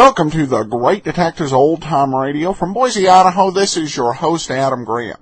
Welcome 0.00 0.30
to 0.30 0.46
the 0.46 0.62
Great 0.62 1.04
Detectives 1.04 1.52
Old 1.52 1.82
Time 1.82 2.14
Radio 2.14 2.54
from 2.54 2.72
Boise, 2.72 3.06
Idaho. 3.06 3.50
This 3.50 3.76
is 3.76 3.94
your 3.94 4.14
host, 4.14 4.50
Adam 4.50 4.86
Graham. 4.86 5.18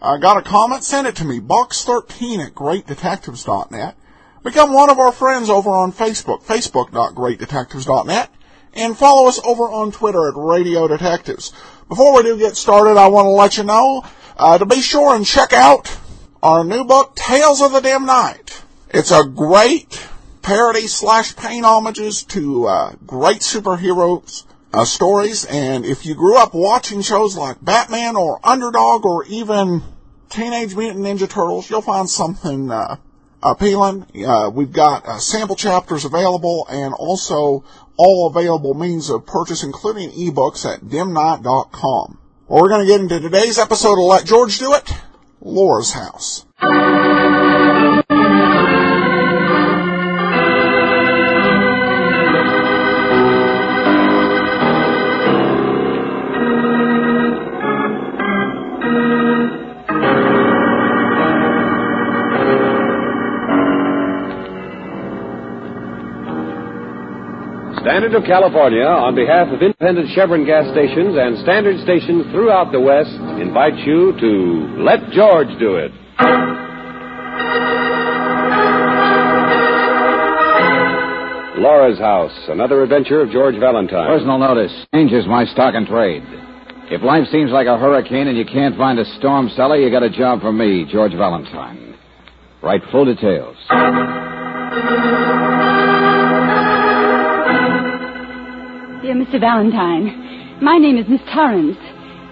I 0.00 0.16
got 0.16 0.38
a 0.38 0.42
comment? 0.42 0.82
Send 0.82 1.06
it 1.06 1.16
to 1.16 1.26
me, 1.26 1.40
box13 1.40 2.46
at 2.46 2.54
greatdetectives.net. 2.54 3.94
Become 4.42 4.72
one 4.72 4.88
of 4.88 4.98
our 4.98 5.12
friends 5.12 5.50
over 5.50 5.68
on 5.68 5.92
Facebook, 5.92 6.42
facebook.greatdetectives.net, 6.42 8.30
and 8.72 8.96
follow 8.96 9.28
us 9.28 9.40
over 9.44 9.64
on 9.64 9.92
Twitter 9.92 10.26
at 10.26 10.36
Radio 10.38 10.88
Detectives. 10.88 11.52
Before 11.90 12.16
we 12.16 12.22
do 12.22 12.38
get 12.38 12.56
started, 12.56 12.96
I 12.96 13.08
want 13.08 13.26
to 13.26 13.30
let 13.30 13.58
you 13.58 13.64
know 13.64 14.06
uh, 14.38 14.56
to 14.56 14.64
be 14.64 14.80
sure 14.80 15.14
and 15.14 15.26
check 15.26 15.52
out 15.52 15.94
our 16.42 16.64
new 16.64 16.84
book, 16.84 17.14
Tales 17.14 17.60
of 17.60 17.72
the 17.72 17.80
Dim 17.80 18.06
Knight. 18.06 18.62
It's 18.88 19.10
a 19.10 19.24
great 19.24 19.93
parody 20.44 20.86
slash 20.86 21.34
paint 21.34 21.64
homages 21.64 22.22
to 22.22 22.66
uh, 22.66 22.92
great 23.06 23.40
superheroes 23.40 24.44
uh, 24.72 24.84
stories. 24.84 25.44
And 25.46 25.84
if 25.84 26.04
you 26.04 26.14
grew 26.14 26.36
up 26.36 26.54
watching 26.54 27.00
shows 27.00 27.36
like 27.36 27.64
Batman 27.64 28.14
or 28.14 28.38
Underdog 28.44 29.06
or 29.06 29.24
even 29.24 29.82
Teenage 30.28 30.76
Mutant 30.76 31.04
Ninja 31.04 31.28
Turtles, 31.28 31.68
you'll 31.70 31.80
find 31.80 32.08
something 32.08 32.70
uh, 32.70 32.96
appealing. 33.42 34.06
Uh, 34.26 34.50
we've 34.50 34.72
got 34.72 35.06
uh, 35.06 35.18
sample 35.18 35.56
chapters 35.56 36.04
available 36.04 36.66
and 36.70 36.92
also 36.92 37.64
all 37.96 38.26
available 38.26 38.74
means 38.74 39.10
of 39.10 39.26
purchase, 39.26 39.62
including 39.62 40.10
ebooks 40.10 40.70
at 40.70 40.80
dimknight.com. 40.80 42.18
Well, 42.48 42.62
we're 42.62 42.68
going 42.68 42.86
to 42.86 42.92
get 42.92 43.00
into 43.00 43.20
today's 43.20 43.58
episode 43.58 43.94
of 43.94 44.04
Let 44.04 44.26
George 44.26 44.58
Do 44.58 44.74
It, 44.74 44.92
Laura's 45.40 45.92
House. 45.92 46.44
Of 68.14 68.22
California, 68.22 68.86
on 68.86 69.16
behalf 69.16 69.48
of 69.48 69.60
independent 69.60 70.08
Chevron 70.14 70.46
gas 70.46 70.70
stations 70.70 71.18
and 71.18 71.36
standard 71.42 71.82
stations 71.82 72.30
throughout 72.30 72.70
the 72.70 72.78
West, 72.78 73.10
invites 73.42 73.82
you 73.84 74.14
to 74.14 74.82
Let 74.86 75.10
George 75.10 75.50
Do 75.58 75.74
It. 75.82 75.90
Laura's 81.58 81.98
House, 81.98 82.30
another 82.48 82.84
adventure 82.84 83.20
of 83.20 83.30
George 83.30 83.58
Valentine. 83.58 84.06
Personal 84.06 84.38
notice. 84.38 84.72
Change 84.94 85.10
is 85.10 85.26
my 85.26 85.44
stock 85.46 85.74
and 85.74 85.86
trade. 85.88 86.22
If 86.94 87.02
life 87.02 87.26
seems 87.32 87.50
like 87.50 87.66
a 87.66 87.76
hurricane 87.76 88.28
and 88.28 88.38
you 88.38 88.44
can't 88.44 88.76
find 88.76 89.00
a 89.00 89.04
storm 89.18 89.50
cellar, 89.56 89.76
you 89.76 89.90
got 89.90 90.04
a 90.04 90.10
job 90.10 90.40
for 90.40 90.52
me, 90.52 90.86
George 90.86 91.14
Valentine. 91.14 91.98
Write 92.62 92.82
full 92.92 93.06
details. 93.06 93.56
Dear 99.04 99.20
Mr. 99.20 99.38
Valentine, 99.38 100.64
my 100.64 100.78
name 100.78 100.96
is 100.96 101.04
Miss 101.06 101.20
Torrance. 101.28 101.76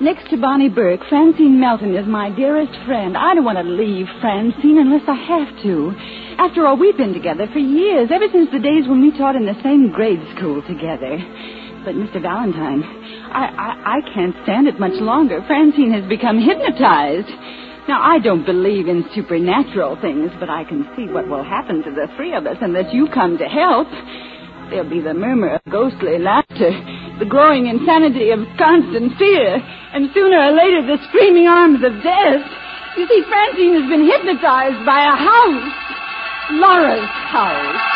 Next 0.00 0.24
to 0.30 0.40
Bonnie 0.40 0.70
Burke, 0.70 1.04
Francine 1.06 1.60
Melton 1.60 1.94
is 1.94 2.08
my 2.08 2.30
dearest 2.32 2.72
friend. 2.88 3.12
I 3.14 3.34
don't 3.34 3.44
want 3.44 3.58
to 3.60 3.68
leave 3.68 4.08
Francine 4.22 4.80
unless 4.80 5.04
I 5.04 5.12
have 5.12 5.52
to. 5.68 5.92
After 6.40 6.64
all, 6.64 6.80
we've 6.80 6.96
been 6.96 7.12
together 7.12 7.44
for 7.52 7.58
years, 7.58 8.08
ever 8.08 8.24
since 8.32 8.48
the 8.50 8.58
days 8.58 8.88
when 8.88 9.02
we 9.02 9.12
taught 9.12 9.36
in 9.36 9.44
the 9.44 9.60
same 9.62 9.92
grade 9.92 10.24
school 10.32 10.64
together. 10.64 11.20
But, 11.84 11.92
Mr. 11.92 12.24
Valentine, 12.24 12.80
I, 13.28 13.52
I, 13.52 14.00
I 14.00 14.14
can't 14.16 14.34
stand 14.48 14.64
it 14.66 14.80
much 14.80 14.96
longer. 14.96 15.44
Francine 15.44 15.92
has 15.92 16.08
become 16.08 16.40
hypnotized. 16.40 17.28
Now, 17.84 18.00
I 18.00 18.16
don't 18.18 18.46
believe 18.46 18.88
in 18.88 19.04
supernatural 19.14 20.00
things, 20.00 20.32
but 20.40 20.48
I 20.48 20.64
can 20.64 20.88
see 20.96 21.04
what 21.04 21.28
will 21.28 21.44
happen 21.44 21.84
to 21.84 21.90
the 21.92 22.08
three 22.16 22.32
of 22.32 22.46
us 22.46 22.56
unless 22.62 22.88
you 22.94 23.12
come 23.12 23.36
to 23.36 23.44
help. 23.44 23.88
There'll 24.70 24.88
be 24.88 25.00
the 25.00 25.14
murmur 25.14 25.56
of 25.56 25.60
ghostly 25.70 26.18
laughter, 26.18 26.70
the 27.18 27.26
growing 27.28 27.66
insanity 27.66 28.30
of 28.30 28.40
constant 28.58 29.18
fear, 29.18 29.60
and 29.92 30.08
sooner 30.14 30.38
or 30.38 30.52
later 30.52 30.82
the 30.86 30.98
screaming 31.08 31.46
arms 31.46 31.84
of 31.84 31.92
death. 32.02 32.40
You 32.96 33.06
see, 33.08 33.22
Francine 33.28 33.74
has 33.80 33.88
been 33.88 34.04
hypnotized 34.04 34.84
by 34.86 35.00
a 35.00 35.16
house. 35.16 35.72
Laura's 36.52 37.08
house. 37.28 37.92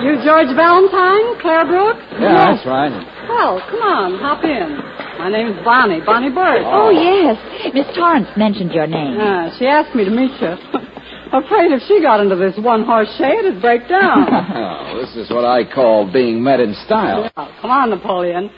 You 0.00 0.14
George 0.24 0.54
Valentine, 0.54 1.40
Claire 1.40 1.66
Brooks? 1.66 2.04
Yeah, 2.20 2.54
that's 2.54 2.66
right. 2.66 2.94
Well, 3.28 3.60
come 3.68 3.82
on, 3.82 4.18
hop 4.20 4.44
in. 4.44 4.87
My 5.18 5.28
name's 5.30 5.58
Bonnie, 5.64 6.00
Bonnie 6.04 6.30
Burke. 6.30 6.62
Oh, 6.64 6.90
yes. 6.90 7.36
Miss 7.74 7.86
Torrance 7.94 8.28
mentioned 8.36 8.72
your 8.72 8.86
name. 8.86 9.14
Yeah, 9.18 9.50
she 9.58 9.66
asked 9.66 9.94
me 9.94 10.04
to 10.04 10.10
meet 10.10 10.30
you. 10.40 10.54
Afraid 11.32 11.72
if 11.74 11.82
she 11.86 12.00
got 12.00 12.20
into 12.20 12.36
this 12.36 12.54
one-horse 12.56 13.12
shay, 13.18 13.36
it'd 13.44 13.60
break 13.60 13.88
down. 13.88 14.26
Oh, 14.88 14.96
this 15.04 15.14
is 15.16 15.30
what 15.30 15.44
I 15.44 15.62
call 15.68 16.10
being 16.10 16.42
met 16.42 16.60
in 16.60 16.72
style. 16.86 17.28
Come 17.36 17.70
on, 17.70 17.90
Napoleon. 17.90 18.48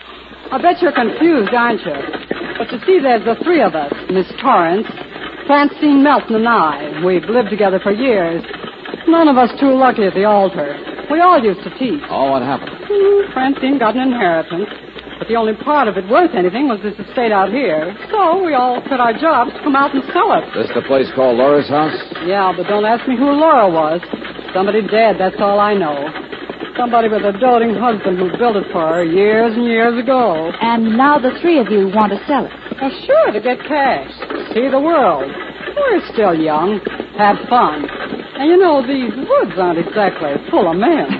I 0.52 0.62
bet 0.62 0.80
you're 0.80 0.94
confused, 0.94 1.50
aren't 1.52 1.80
you? 1.82 1.98
But 2.56 2.70
you 2.70 2.78
see, 2.86 3.00
there's 3.02 3.24
the 3.26 3.34
three 3.42 3.60
of 3.60 3.74
us. 3.74 3.92
Miss 4.12 4.30
Torrance, 4.40 4.86
Francine 5.46 6.02
Melton, 6.04 6.36
and 6.36 6.48
I. 6.48 7.02
We've 7.04 7.24
lived 7.24 7.50
together 7.50 7.80
for 7.82 7.90
years. 7.90 8.44
None 9.08 9.26
of 9.28 9.36
us 9.36 9.50
too 9.58 9.74
lucky 9.74 10.04
at 10.06 10.14
the 10.14 10.24
altar. 10.24 10.78
We 11.10 11.20
all 11.20 11.42
used 11.42 11.64
to 11.64 11.70
teach. 11.78 12.00
Oh, 12.08 12.30
what 12.30 12.42
happened? 12.42 12.78
Hmm, 12.86 13.32
Francine 13.32 13.78
got 13.78 13.96
an 13.96 14.02
inheritance. 14.12 14.70
But 15.20 15.28
the 15.28 15.36
only 15.36 15.52
part 15.52 15.84
of 15.84 16.00
it 16.00 16.08
worth 16.08 16.32
anything 16.32 16.64
was 16.64 16.80
this 16.80 16.96
estate 16.96 17.28
out 17.28 17.52
here. 17.52 17.92
So 18.08 18.40
we 18.40 18.56
all 18.56 18.80
quit 18.80 19.04
our 19.04 19.12
jobs 19.12 19.52
to 19.52 19.60
come 19.60 19.76
out 19.76 19.92
and 19.92 20.00
sell 20.16 20.32
it. 20.32 20.48
This 20.56 20.72
the 20.72 20.80
place 20.88 21.12
called 21.12 21.36
Laura's 21.36 21.68
house? 21.68 21.92
Yeah, 22.24 22.56
but 22.56 22.64
don't 22.72 22.88
ask 22.88 23.04
me 23.04 23.20
who 23.20 23.28
Laura 23.28 23.68
was. 23.68 24.00
Somebody 24.56 24.80
dead, 24.80 25.20
that's 25.20 25.36
all 25.36 25.60
I 25.60 25.76
know. 25.76 26.08
Somebody 26.72 27.12
with 27.12 27.20
a 27.28 27.36
doting 27.36 27.76
husband 27.76 28.16
who 28.16 28.32
built 28.40 28.56
it 28.56 28.64
for 28.72 28.80
her 28.80 29.04
years 29.04 29.52
and 29.52 29.68
years 29.68 29.92
ago. 30.00 30.56
And 30.56 30.96
now 30.96 31.20
the 31.20 31.36
three 31.44 31.60
of 31.60 31.68
you 31.68 31.92
want 31.92 32.16
to 32.16 32.20
sell 32.24 32.48
it. 32.48 32.56
Well, 32.80 32.88
sure, 33.04 33.36
to 33.36 33.44
get 33.44 33.60
cash. 33.68 34.08
See 34.56 34.72
the 34.72 34.80
world. 34.80 35.28
We're 35.28 36.00
still 36.16 36.32
young. 36.32 36.80
Have 37.20 37.36
fun. 37.52 37.84
And 38.40 38.48
you 38.48 38.56
know, 38.56 38.80
these 38.80 39.12
woods 39.12 39.52
aren't 39.60 39.84
exactly 39.84 40.32
full 40.48 40.64
of 40.64 40.80
men. 40.80 41.12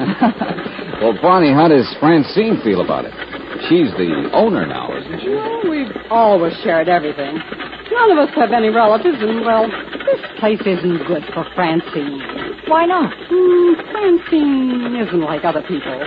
well, 1.04 1.12
Bonnie, 1.20 1.52
how 1.52 1.68
does 1.68 1.84
Francine 2.00 2.64
feel 2.64 2.80
about 2.80 3.04
it? 3.04 3.29
She's 3.68 3.90
the 3.98 4.30
owner 4.32 4.66
now, 4.66 4.88
isn't 4.96 5.20
she? 5.20 5.28
Well, 5.28 5.60
we've 5.68 5.92
always 6.10 6.54
shared 6.64 6.88
everything. 6.88 7.36
None 7.36 8.10
of 8.12 8.18
us 8.18 8.30
have 8.34 8.52
any 8.52 8.68
relatives, 8.68 9.18
and, 9.20 9.44
well, 9.44 9.68
this 10.06 10.22
place 10.38 10.60
isn't 10.64 11.06
good 11.06 11.24
for 11.34 11.44
Francine. 11.54 12.22
Why 12.66 12.86
not? 12.86 13.12
Hmm, 13.28 13.74
Francine 13.90 14.96
isn't 14.96 15.20
like 15.20 15.44
other 15.44 15.62
people. 15.62 15.98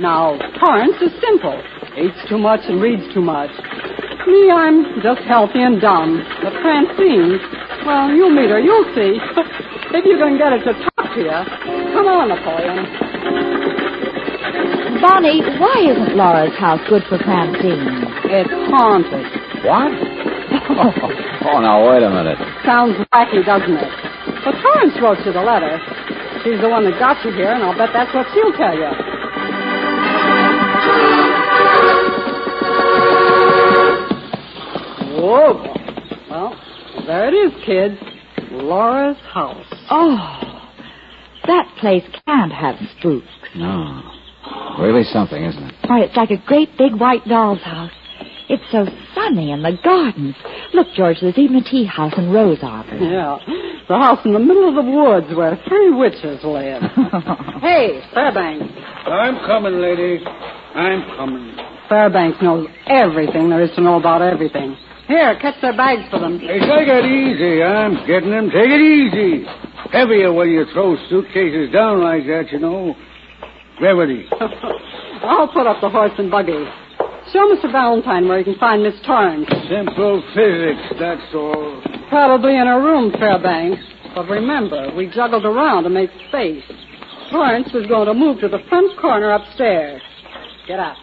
Now, 0.00 0.36
Torrance 0.58 0.96
is 1.00 1.12
simple. 1.20 1.56
Eats 1.96 2.18
too 2.28 2.38
much 2.38 2.60
and 2.68 2.80
reads 2.80 3.04
too 3.14 3.22
much. 3.22 3.50
Me, 4.26 4.50
I'm 4.50 5.00
just 5.02 5.22
healthy 5.28 5.62
and 5.62 5.80
dumb. 5.80 6.24
But 6.42 6.52
Francine, 6.60 7.38
well, 7.86 8.10
you'll 8.10 8.34
meet 8.34 8.50
her. 8.50 8.58
You'll 8.58 8.88
see. 8.94 9.16
if 9.94 10.04
you 10.04 10.18
can 10.18 10.36
get 10.36 10.52
her 10.52 10.58
to 10.58 10.72
talk 10.96 11.14
to 11.14 11.20
you. 11.20 11.30
Come 11.94 12.06
on, 12.08 12.28
Napoleon. 12.28 13.55
Bonnie, 15.06 15.38
why 15.38 15.86
isn't 15.86 16.16
Laura's 16.16 16.58
house 16.58 16.80
good 16.88 17.04
for 17.08 17.16
Francine? 17.18 18.10
It's 18.26 18.50
haunted. 18.74 19.22
What? 19.62 19.94
oh, 21.46 21.60
now, 21.62 21.86
wait 21.86 22.02
a 22.02 22.10
minute. 22.10 22.36
Sounds 22.66 22.98
wacky, 23.14 23.38
doesn't 23.46 23.70
it? 23.70 23.92
But 24.44 24.58
Torrance 24.58 24.98
wrote 25.00 25.24
you 25.24 25.32
the 25.32 25.46
letter. 25.46 25.78
She's 26.42 26.60
the 26.60 26.68
one 26.68 26.82
that 26.90 26.98
got 26.98 27.24
you 27.24 27.30
here, 27.30 27.52
and 27.52 27.62
I'll 27.62 27.78
bet 27.78 27.90
that's 27.92 28.12
what 28.12 28.26
she'll 28.34 28.50
tell 28.58 28.74
you. 28.74 28.90
Whoa. 35.22 35.62
Well, 36.28 36.60
there 37.06 37.28
it 37.28 37.34
is, 37.46 37.52
kids. 37.64 37.94
Laura's 38.50 39.18
house. 39.32 39.66
Oh, 39.88 40.72
that 41.46 41.72
place 41.78 42.02
can't 42.26 42.52
have 42.52 42.74
spooks. 42.98 43.28
No. 43.54 44.15
Really 44.78 45.04
something, 45.04 45.42
isn't 45.42 45.62
it? 45.62 45.74
Why, 45.86 46.00
it's 46.00 46.16
like 46.16 46.30
a 46.30 46.42
great 46.46 46.76
big 46.76 46.94
white 46.94 47.24
doll's 47.24 47.62
house. 47.62 47.92
It's 48.48 48.62
so 48.70 48.86
sunny 49.14 49.50
in 49.50 49.62
the 49.62 49.76
gardens. 49.82 50.36
Look, 50.72 50.86
George, 50.94 51.18
there's 51.20 51.38
even 51.38 51.56
a 51.56 51.64
tea 51.64 51.84
house 51.84 52.12
and 52.16 52.32
rose 52.32 52.58
arbor. 52.62 52.96
Yeah. 52.96 53.38
The 53.88 53.98
house 53.98 54.20
in 54.24 54.32
the 54.32 54.38
middle 54.38 54.68
of 54.68 54.74
the 54.74 54.88
woods 54.88 55.26
where 55.34 55.58
three 55.66 55.90
witches 55.90 56.44
live. 56.44 56.82
hey, 57.62 58.02
Fairbanks. 58.14 58.66
I'm 59.06 59.38
coming, 59.46 59.80
lady. 59.80 60.24
I'm 60.74 61.02
coming. 61.16 61.56
Fairbanks 61.88 62.38
knows 62.42 62.68
everything 62.86 63.50
there 63.50 63.62
is 63.62 63.74
to 63.76 63.80
know 63.80 63.98
about 63.98 64.22
everything. 64.22 64.76
Here, 65.08 65.38
catch 65.40 65.60
their 65.62 65.76
bags 65.76 66.02
for 66.10 66.18
them. 66.18 66.38
Hey, 66.38 66.58
take 66.58 66.90
it 66.90 67.06
easy. 67.06 67.62
I'm 67.62 67.94
getting 68.06 68.30
them. 68.30 68.50
Take 68.50 68.70
it 68.70 68.82
easy. 68.82 69.46
Heavier 69.92 70.32
when 70.32 70.50
you 70.50 70.66
throw 70.72 70.96
suitcases 71.08 71.72
down 71.72 72.02
like 72.02 72.26
that, 72.26 72.50
you 72.50 72.58
know. 72.58 72.94
Gravity. 73.76 74.26
I'll 75.22 75.48
put 75.48 75.66
up 75.66 75.80
the 75.80 75.90
horse 75.90 76.12
and 76.18 76.30
buggy. 76.30 76.64
Show 77.32 77.52
Mr. 77.54 77.70
Valentine 77.70 78.28
where 78.28 78.38
you 78.38 78.44
can 78.44 78.58
find 78.58 78.82
Miss 78.82 78.94
Torrance. 79.04 79.48
Simple 79.68 80.22
physics, 80.34 80.94
that's 80.98 81.34
all. 81.34 81.82
Probably 82.08 82.56
in 82.56 82.66
her 82.66 82.80
room, 82.80 83.12
Fairbanks. 83.18 83.82
But 84.14 84.28
remember, 84.28 84.94
we 84.94 85.10
juggled 85.10 85.44
around 85.44 85.84
to 85.84 85.90
make 85.90 86.10
space. 86.28 86.62
Torrance 87.30 87.68
is 87.74 87.86
going 87.86 88.06
to 88.06 88.14
move 88.14 88.40
to 88.40 88.48
the 88.48 88.60
front 88.68 88.98
corner 89.00 89.32
upstairs. 89.32 90.00
Get 90.66 90.78
up. 90.78 90.96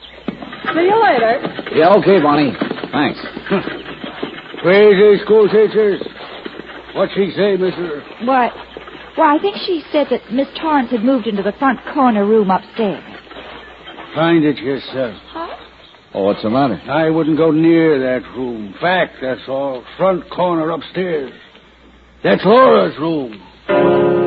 See 0.73 0.81
you 0.81 1.03
later. 1.03 1.43
Yeah, 1.75 1.93
okay, 1.99 2.21
Bonnie. 2.21 2.53
Thanks. 2.91 3.19
Crazy 4.61 5.21
school 5.25 5.47
teachers. 5.49 6.01
What'd 6.95 7.13
she 7.15 7.33
say, 7.35 7.57
mister? 7.57 8.01
What? 8.23 8.53
Why, 9.15 9.35
I 9.35 9.39
think 9.39 9.55
she 9.57 9.83
said 9.91 10.07
that 10.09 10.31
Miss 10.31 10.47
Torrance 10.59 10.91
had 10.91 11.03
moved 11.03 11.27
into 11.27 11.43
the 11.43 11.53
front 11.59 11.79
corner 11.93 12.25
room 12.25 12.49
upstairs. 12.49 13.03
Find 14.15 14.43
it 14.43 14.57
yourself. 14.57 15.15
Oh, 16.15 16.25
what's 16.25 16.43
the 16.43 16.49
matter? 16.49 16.79
I 16.87 17.09
wouldn't 17.09 17.37
go 17.37 17.51
near 17.51 17.99
that 17.99 18.27
room. 18.35 18.75
Fact, 18.79 19.15
that's 19.21 19.41
all. 19.47 19.83
Front 19.97 20.29
corner 20.29 20.69
upstairs. 20.69 21.31
That's 22.23 22.43
Laura's 22.45 22.97
room. 22.99 24.22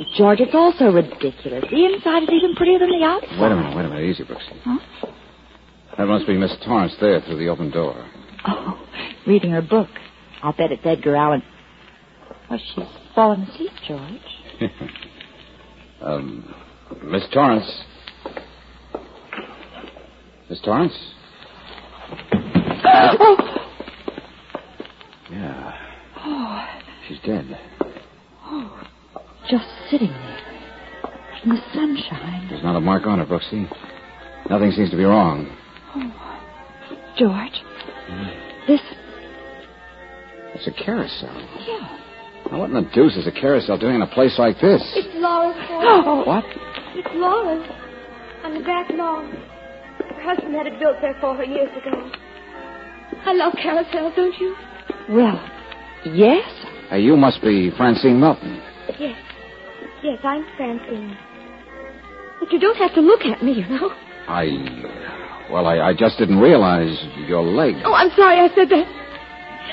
Oh, 0.00 0.04
George, 0.16 0.40
it's 0.40 0.54
all 0.54 0.72
so 0.78 0.90
ridiculous. 0.92 1.64
The 1.70 1.84
inside 1.84 2.22
is 2.24 2.30
even 2.32 2.54
prettier 2.56 2.78
than 2.78 2.90
the 2.90 3.04
outside. 3.04 3.40
Wait 3.40 3.52
a 3.52 3.56
minute, 3.56 3.76
wait 3.76 3.84
a 3.84 3.88
minute. 3.88 4.04
Easy, 4.04 4.24
Brooksy. 4.24 4.58
Huh? 4.64 4.78
That 5.98 6.06
must 6.06 6.26
be 6.26 6.36
Miss 6.38 6.54
Torrance 6.64 6.94
there 7.00 7.20
through 7.20 7.38
the 7.38 7.48
open 7.48 7.70
door. 7.70 8.06
Oh, 8.46 8.80
reading 9.26 9.50
her 9.50 9.60
book. 9.62 9.88
I'll 10.42 10.52
bet 10.54 10.72
it's 10.72 10.82
Edgar 10.84 11.16
Allan. 11.16 11.42
Well, 12.48 12.58
she's 12.74 12.84
fallen 13.14 13.42
asleep, 13.42 13.70
George. 13.86 14.20
um, 16.02 16.54
Miss 17.04 17.24
Torrance. 17.32 17.82
Miss 20.48 20.60
Torrance? 20.62 20.94
oh, 22.32 23.36
Yeah, 25.30 25.74
oh, 26.24 26.66
she's 27.06 27.18
dead. 27.24 27.56
oh, 28.46 28.82
just 29.50 29.66
sitting 29.90 30.10
there 30.10 30.38
in 31.44 31.50
the 31.50 31.60
sunshine. 31.74 32.46
There's 32.50 32.62
not 32.62 32.76
a 32.76 32.80
mark 32.80 33.06
on 33.06 33.18
her, 33.18 33.26
Brooksy. 33.26 33.68
Nothing 34.48 34.70
seems 34.72 34.90
to 34.90 34.96
be 34.96 35.04
wrong. 35.04 35.56
Oh, 35.94 36.12
George, 37.18 37.62
this, 38.66 38.80
It's 40.54 40.66
a 40.66 40.72
carousel. 40.84 41.34
yeah. 41.66 41.96
Now, 42.50 42.58
what 42.60 42.70
in 42.70 42.74
the 42.74 42.88
deuce 42.94 43.16
is 43.16 43.26
a 43.26 43.32
carousel 43.32 43.78
doing 43.78 43.94
in 43.96 44.02
a 44.02 44.06
place 44.08 44.36
like 44.38 44.56
this? 44.60 44.82
It's 44.96 45.08
Laura's 45.16 45.56
home. 45.68 46.04
Oh, 46.06 46.24
What? 46.26 46.44
It's 46.94 47.08
Laura's. 47.14 47.68
On 48.44 48.54
the 48.54 48.60
back 48.64 48.88
lawn. 48.90 49.30
Her 50.16 50.22
husband 50.34 50.54
had 50.54 50.66
it 50.66 50.78
built 50.80 50.96
there 51.02 51.14
for 51.20 51.34
her 51.36 51.44
years 51.44 51.70
ago. 51.76 52.10
I 53.26 53.32
love 53.34 53.52
carousels, 53.54 54.16
don't 54.16 54.34
you? 54.40 54.56
well, 55.10 55.38
yes. 56.06 56.48
Hey, 56.88 57.00
you 57.00 57.16
must 57.16 57.42
be 57.42 57.70
Francine 57.76 58.18
Melton. 58.18 58.60
Yes. 58.98 59.16
Yes, 60.02 60.18
I'm 60.24 60.46
Francine. 60.56 61.16
But 62.40 62.50
you 62.52 62.58
don't 62.58 62.76
have 62.76 62.94
to 62.94 63.00
look 63.00 63.20
at 63.22 63.42
me, 63.42 63.52
you 63.52 63.68
know. 63.68 63.90
I. 64.28 65.48
Well, 65.50 65.66
I, 65.66 65.90
I 65.90 65.94
just 65.94 66.16
didn't 66.18 66.38
realize 66.38 66.96
your 67.26 67.42
leg. 67.42 67.74
Oh, 67.84 67.92
I'm 67.92 68.10
sorry 68.16 68.38
I 68.38 68.48
said 68.54 68.68
that. 68.70 68.86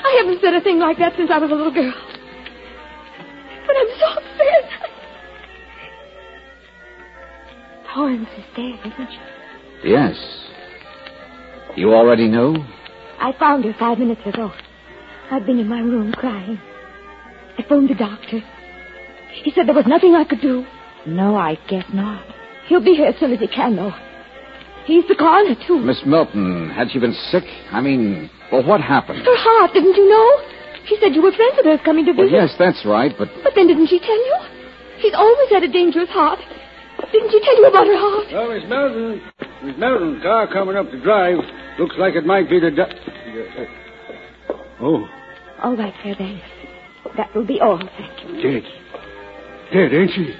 I 0.04 0.22
haven't 0.22 0.40
said 0.42 0.54
a 0.54 0.60
thing 0.60 0.78
like 0.78 0.98
that 0.98 1.14
since 1.16 1.30
I 1.30 1.38
was 1.38 1.50
a 1.50 1.54
little 1.54 1.72
girl. 1.72 1.94
But 3.66 3.76
I'm 3.76 3.88
so 3.98 4.06
upset. 4.06 4.70
Torrance 7.94 8.28
is 8.36 8.44
dead, 8.54 8.92
isn't 8.92 9.10
she? 9.10 9.88
Yes. 9.88 10.16
You 11.76 11.94
already 11.94 12.28
knew? 12.28 12.56
I 13.18 13.32
found 13.38 13.64
her 13.64 13.74
five 13.78 13.98
minutes 13.98 14.20
ago. 14.26 14.52
I've 15.30 15.46
been 15.46 15.58
in 15.58 15.68
my 15.68 15.80
room 15.80 16.12
crying. 16.12 16.60
I 17.56 17.62
phoned 17.68 17.88
the 17.88 17.94
doctor. 17.94 18.40
He 19.42 19.50
said 19.52 19.66
there 19.66 19.74
was 19.74 19.86
nothing 19.86 20.14
I 20.14 20.24
could 20.24 20.40
do. 20.40 20.64
No, 21.06 21.36
I 21.36 21.56
guess 21.68 21.84
not. 21.92 22.24
He'll 22.66 22.84
be 22.84 22.94
here 22.94 23.06
as 23.06 23.18
soon 23.18 23.32
as 23.32 23.38
he 23.40 23.46
can, 23.48 23.76
though. 23.76 23.92
He's 24.84 25.06
the 25.06 25.14
coroner, 25.14 25.54
too. 25.66 25.78
Miss 25.80 26.00
Milton, 26.06 26.70
had 26.70 26.90
she 26.90 26.98
been 26.98 27.14
sick? 27.30 27.44
I 27.72 27.80
mean, 27.80 28.30
well, 28.50 28.64
what 28.66 28.80
happened? 28.80 29.20
Her 29.24 29.36
heart, 29.36 29.72
didn't 29.74 29.96
you 29.96 30.08
know? 30.08 30.42
She 30.88 30.96
said 31.00 31.14
you 31.14 31.22
were 31.22 31.32
friends 31.32 31.58
of 31.58 31.64
hers 31.66 31.80
coming 31.84 32.04
to 32.06 32.12
Well, 32.12 32.24
visit. 32.26 32.34
yes, 32.34 32.54
that's 32.58 32.84
right, 32.86 33.12
but 33.18 33.28
But 33.44 33.52
then 33.54 33.66
didn't 33.68 33.88
she 33.88 33.98
tell 34.00 34.16
you? 34.16 34.36
She's 35.00 35.14
always 35.14 35.50
had 35.50 35.62
a 35.62 35.68
dangerous 35.72 36.08
heart. 36.08 36.40
Didn't 37.12 37.30
she 37.30 37.40
tell 37.40 37.56
you 37.56 37.66
about 37.66 37.86
her 37.86 37.96
heart? 37.98 38.26
Oh, 38.32 38.48
Miss 38.52 38.64
Melton. 38.68 39.22
Miss 39.62 39.76
Melton, 39.78 40.20
car 40.22 40.46
coming 40.52 40.76
up 40.76 40.90
the 40.90 40.98
drive. 40.98 41.38
Looks 41.78 41.94
like 41.98 42.14
it 42.14 42.24
might 42.26 42.48
be 42.50 42.58
the... 42.58 42.70
Do- 42.70 43.66
oh, 44.80 45.06
All 45.62 45.76
right, 45.76 45.94
Fairbanks. 46.02 46.44
That 47.16 47.34
will 47.34 47.46
be 47.46 47.60
all, 47.60 47.78
thank 47.78 48.42
you. 48.42 48.60
dead. 48.60 48.62
Dead, 49.72 49.92
ain't 49.92 50.10
she? 50.12 50.34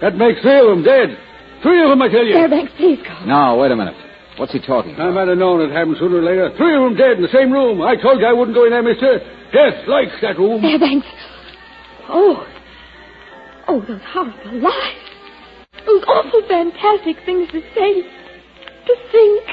That 0.00 0.16
makes 0.16 0.40
three 0.42 0.58
of 0.60 0.66
them 0.66 0.82
dead. 0.82 1.16
Three 1.62 1.82
of 1.82 1.88
them, 1.90 2.02
I 2.02 2.08
tell 2.08 2.24
you. 2.24 2.34
Fairbanks, 2.34 2.72
please 2.76 2.98
go. 3.02 3.24
no, 3.24 3.56
wait 3.56 3.70
a 3.72 3.76
minute. 3.76 3.94
What's 4.36 4.52
he 4.52 4.60
talking 4.60 4.94
about? 4.94 5.08
I 5.08 5.10
might 5.12 5.28
have 5.28 5.38
known 5.38 5.60
it 5.62 5.72
happened 5.72 5.96
sooner 5.98 6.18
or 6.18 6.22
later. 6.22 6.50
Three 6.56 6.74
of 6.74 6.82
them 6.82 6.96
dead 6.96 7.16
in 7.16 7.22
the 7.22 7.32
same 7.32 7.52
room. 7.52 7.80
I 7.82 7.94
told 7.96 8.20
you 8.20 8.26
I 8.26 8.32
wouldn't 8.32 8.54
go 8.56 8.64
in 8.64 8.70
there, 8.70 8.82
mister. 8.82 9.18
Death 9.52 9.86
likes 9.86 10.12
that 10.22 10.38
room. 10.38 10.60
Fairbanks. 10.60 11.06
Oh. 12.08 12.46
Oh, 13.68 13.80
those 13.86 14.00
horrible 14.08 14.60
lies. 14.60 14.98
Those 15.86 16.04
awful, 16.08 16.42
fantastic 16.48 17.16
things 17.24 17.48
to 17.52 17.60
say. 17.74 18.02
To 18.02 18.94
think. 19.12 19.44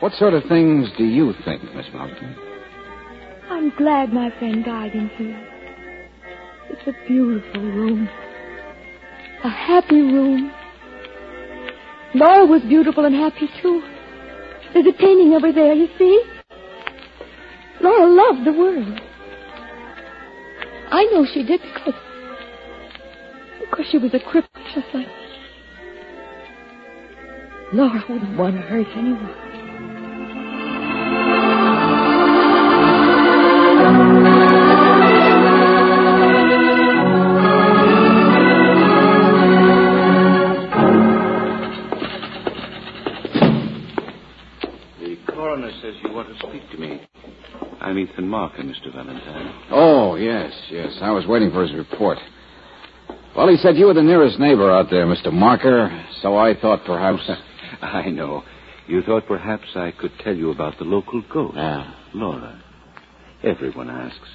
What 0.00 0.12
sort 0.12 0.34
of 0.34 0.44
things 0.44 0.88
do 0.98 1.04
you 1.04 1.32
think, 1.44 1.62
Miss 1.74 1.86
Melton? 1.94 2.36
I'm 3.50 3.70
glad 3.76 4.12
my 4.12 4.30
friend 4.38 4.64
died 4.64 4.92
in 4.94 5.08
here. 5.16 5.55
It's 6.70 6.86
a 6.86 7.06
beautiful 7.06 7.62
room. 7.62 8.08
A 9.44 9.48
happy 9.48 10.00
room. 10.00 10.52
Laura 12.14 12.46
was 12.46 12.62
beautiful 12.62 13.04
and 13.04 13.14
happy, 13.14 13.48
too. 13.60 13.82
There's 14.72 14.86
a 14.86 14.92
painting 14.92 15.32
over 15.34 15.52
there, 15.52 15.74
you 15.74 15.88
see? 15.98 16.22
Laura 17.80 18.06
loved 18.06 18.46
the 18.46 18.52
world. 18.52 19.00
I 20.90 21.04
know 21.12 21.26
she 21.32 21.44
did 21.44 21.60
because... 21.62 21.94
Because 23.60 23.86
she 23.90 23.98
was 23.98 24.14
a 24.14 24.18
cripple 24.18 24.48
just 24.74 24.86
like. 24.94 25.08
Laura 27.72 28.02
wouldn't 28.08 28.38
want 28.38 28.54
to 28.56 28.62
hurt 28.62 28.86
anyone. 28.96 29.55
Ethan 48.10 48.28
Marker, 48.28 48.62
Mr. 48.62 48.94
Valentine. 48.94 49.62
Oh, 49.70 50.16
yes, 50.16 50.52
yes. 50.70 50.98
I 51.00 51.10
was 51.10 51.26
waiting 51.26 51.50
for 51.50 51.62
his 51.62 51.74
report. 51.74 52.18
Well, 53.36 53.48
he 53.48 53.56
said 53.56 53.76
you 53.76 53.86
were 53.86 53.94
the 53.94 54.02
nearest 54.02 54.38
neighbor 54.38 54.70
out 54.70 54.86
there, 54.90 55.06
Mr. 55.06 55.32
Marker, 55.32 56.04
so 56.22 56.36
I 56.36 56.54
thought 56.58 56.84
perhaps. 56.86 57.28
I 57.82 58.08
know. 58.10 58.42
You 58.86 59.02
thought 59.02 59.26
perhaps 59.26 59.66
I 59.74 59.92
could 59.92 60.12
tell 60.20 60.34
you 60.34 60.50
about 60.50 60.78
the 60.78 60.84
local 60.84 61.22
ghost. 61.32 61.56
Yeah. 61.56 61.92
Laura. 62.14 62.62
Everyone 63.42 63.90
asks. 63.90 64.28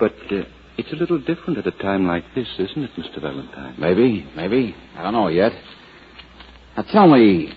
But 0.00 0.14
uh, 0.30 0.42
it's 0.78 0.92
a 0.92 0.96
little 0.96 1.18
different 1.18 1.58
at 1.58 1.66
a 1.66 1.70
time 1.72 2.06
like 2.06 2.24
this, 2.34 2.48
isn't 2.58 2.82
it, 2.82 2.90
Mr. 2.98 3.20
Valentine? 3.20 3.76
Maybe, 3.78 4.28
maybe. 4.34 4.74
I 4.96 5.02
don't 5.02 5.12
know 5.12 5.28
yet. 5.28 5.52
Now 6.76 6.84
tell 6.90 7.08
me, 7.08 7.52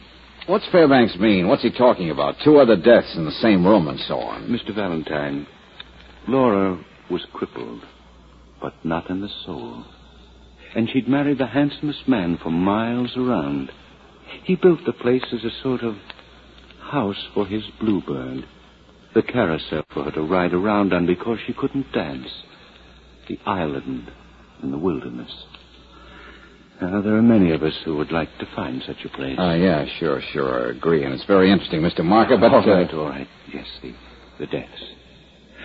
what's 0.50 0.68
Fairbanks 0.72 1.15
mean? 1.18 1.48
What's 1.48 1.62
he 1.62 1.72
talking 1.72 2.10
about? 2.10 2.36
Two 2.44 2.58
other 2.58 2.75
deaths 2.75 3.15
in 3.15 3.25
the 3.25 3.32
same 3.32 3.65
room 3.65 3.88
and 3.88 4.00
so 4.00 4.20
on. 4.20 4.50
Mr. 4.50 4.74
Valentine, 4.74 5.48
Laura 6.27 6.84
was 7.10 7.25
crippled, 7.34 7.84
but 8.62 8.74
not 8.84 9.10
in 9.10 9.22
the 9.22 9.29
soul. 9.46 9.86
And 10.75 10.89
she'd 10.89 11.08
married 11.08 11.38
the 11.38 11.48
handsomest 11.48 12.08
man 12.08 12.39
for 12.41 12.50
miles 12.51 13.15
around. 13.15 13.72
He 14.44 14.56
built 14.56 14.79
the 14.86 14.94
place 14.94 15.25
as 15.32 15.44
a 15.44 15.62
sort 15.63 15.82
of 15.82 15.96
house 16.82 17.27
for 17.34 17.46
his 17.46 17.63
bluebird. 17.79 18.46
the 19.15 19.24
carousel 19.24 19.84
for 19.91 20.03
her 20.03 20.12
to 20.12 20.22
ride 20.22 20.53
around 20.53 20.94
on 20.94 21.06
because 21.06 21.39
she 21.46 21.53
couldn't 21.53 21.91
dance, 21.91 22.29
the 23.27 23.39
island 23.46 24.12
in 24.62 24.72
the 24.72 24.77
wilderness. 24.77 25.32
Now, 26.82 27.02
there 27.02 27.16
are 27.16 27.22
many 27.22 27.52
of 27.52 27.62
us 27.62 27.74
who 27.84 27.98
would 27.98 28.12
like 28.12 28.30
to 28.40 28.48
find 28.56 28.82
such 28.88 29.04
a 29.04 29.10
place. 29.10 29.38
Uh, 29.38 29.54
yeah, 29.54 29.86
sure, 30.00 30.22
sure. 30.32 30.68
I 30.68 30.72
agree. 30.72 31.04
And 31.04 31.14
it's 31.14 31.26
very 31.26 31.52
interesting, 31.52 31.82
Mr. 31.82 32.06
Marker, 32.06 32.38
but. 32.38 32.54
all 32.54 32.64
uh, 32.64 32.74
right, 32.74 32.94
all 32.94 33.10
right. 33.10 33.28
Yes, 33.54 33.66
the, 33.82 33.94
the 34.40 34.46
deaths. 34.46 34.84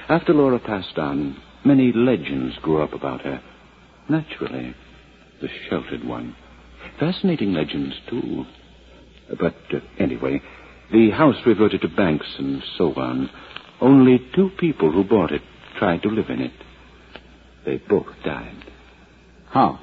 After 0.08 0.34
Laura 0.34 0.58
passed 0.58 0.98
on, 0.98 1.40
many 1.64 1.92
legends 1.92 2.56
grew 2.62 2.82
up 2.82 2.94
about 2.94 3.20
her. 3.22 3.40
Naturally, 4.08 4.74
the 5.40 5.48
sheltered 5.70 6.04
one. 6.04 6.34
Fascinating 6.98 7.52
legends, 7.52 7.94
too. 8.10 8.44
But 9.38 9.54
uh, 9.72 9.78
anyway, 9.98 10.42
the 10.92 11.10
house 11.10 11.36
reverted 11.46 11.80
to 11.82 11.88
banks 11.88 12.26
and 12.38 12.62
so 12.76 12.92
on. 12.94 13.30
Only 13.80 14.18
two 14.34 14.50
people 14.58 14.90
who 14.90 15.04
bought 15.04 15.30
it 15.32 15.42
tried 15.78 16.02
to 16.02 16.08
live 16.08 16.28
in 16.28 16.40
it. 16.40 16.52
They 17.64 17.76
both 17.88 18.08
died. 18.24 18.64
How? 19.50 19.80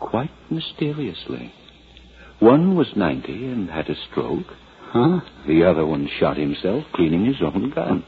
Quite 0.00 0.30
mysteriously. 0.50 1.52
One 2.40 2.76
was 2.76 2.88
90 2.94 3.32
and 3.32 3.68
had 3.68 3.88
a 3.88 3.94
stroke. 4.10 4.46
Huh? 4.90 5.20
The 5.46 5.64
other 5.64 5.84
one 5.84 6.08
shot 6.18 6.36
himself 6.36 6.84
cleaning 6.94 7.26
his 7.26 7.42
own 7.42 7.70
gun. 7.74 8.04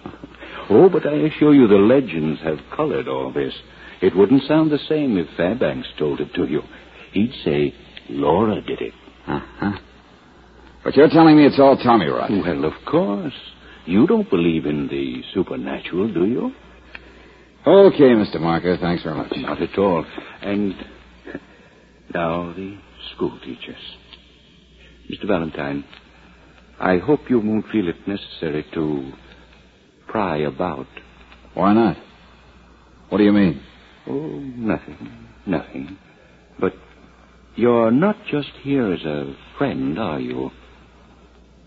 Oh, 0.70 0.88
but 0.88 1.06
I 1.06 1.14
assure 1.14 1.54
you 1.54 1.66
the 1.66 1.74
legends 1.74 2.40
have 2.42 2.58
colored 2.74 3.08
all 3.08 3.32
this. 3.32 3.52
It 4.00 4.16
wouldn't 4.16 4.44
sound 4.44 4.70
the 4.70 4.78
same 4.88 5.18
if 5.18 5.26
Fairbanks 5.36 5.88
told 5.98 6.20
it 6.20 6.32
to 6.34 6.46
you. 6.46 6.62
He'd 7.12 7.32
say 7.44 7.74
Laura 8.08 8.62
did 8.62 8.80
it. 8.80 8.94
Uh-huh. 9.26 9.72
But 10.84 10.96
you're 10.96 11.10
telling 11.10 11.36
me 11.36 11.46
it's 11.46 11.58
all 11.58 11.76
Tommy 11.76 12.06
rot. 12.06 12.30
Well, 12.30 12.64
of 12.64 12.72
course. 12.86 13.34
You 13.84 14.06
don't 14.06 14.30
believe 14.30 14.66
in 14.66 14.88
the 14.88 15.22
supernatural, 15.34 16.12
do 16.12 16.24
you? 16.24 16.52
Okay, 17.66 18.14
Mr. 18.14 18.40
Marker. 18.40 18.76
Thanks 18.80 19.02
very 19.02 19.16
much. 19.16 19.32
Not 19.36 19.60
at 19.60 19.76
all. 19.78 20.06
And 20.40 20.74
now 22.14 22.52
the 22.54 22.78
school 23.14 23.38
teachers. 23.44 23.76
Mr. 25.10 25.26
Valentine, 25.26 25.84
I 26.78 26.98
hope 26.98 27.20
you 27.28 27.40
won't 27.40 27.68
feel 27.68 27.88
it 27.88 28.06
necessary 28.06 28.64
to 28.74 29.12
pry 30.08 30.38
about. 30.38 30.86
Why 31.54 31.74
not? 31.74 31.96
What 33.08 33.18
do 33.18 33.24
you 33.24 33.32
mean? 33.32 33.60
Oh, 34.06 34.38
nothing. 34.38 35.28
Nothing. 35.46 35.98
But 36.58 36.74
you're 37.56 37.90
not 37.90 38.16
just 38.30 38.50
here 38.62 38.92
as 38.92 39.02
a 39.02 39.36
friend, 39.58 39.98
are 39.98 40.20
you? 40.20 40.50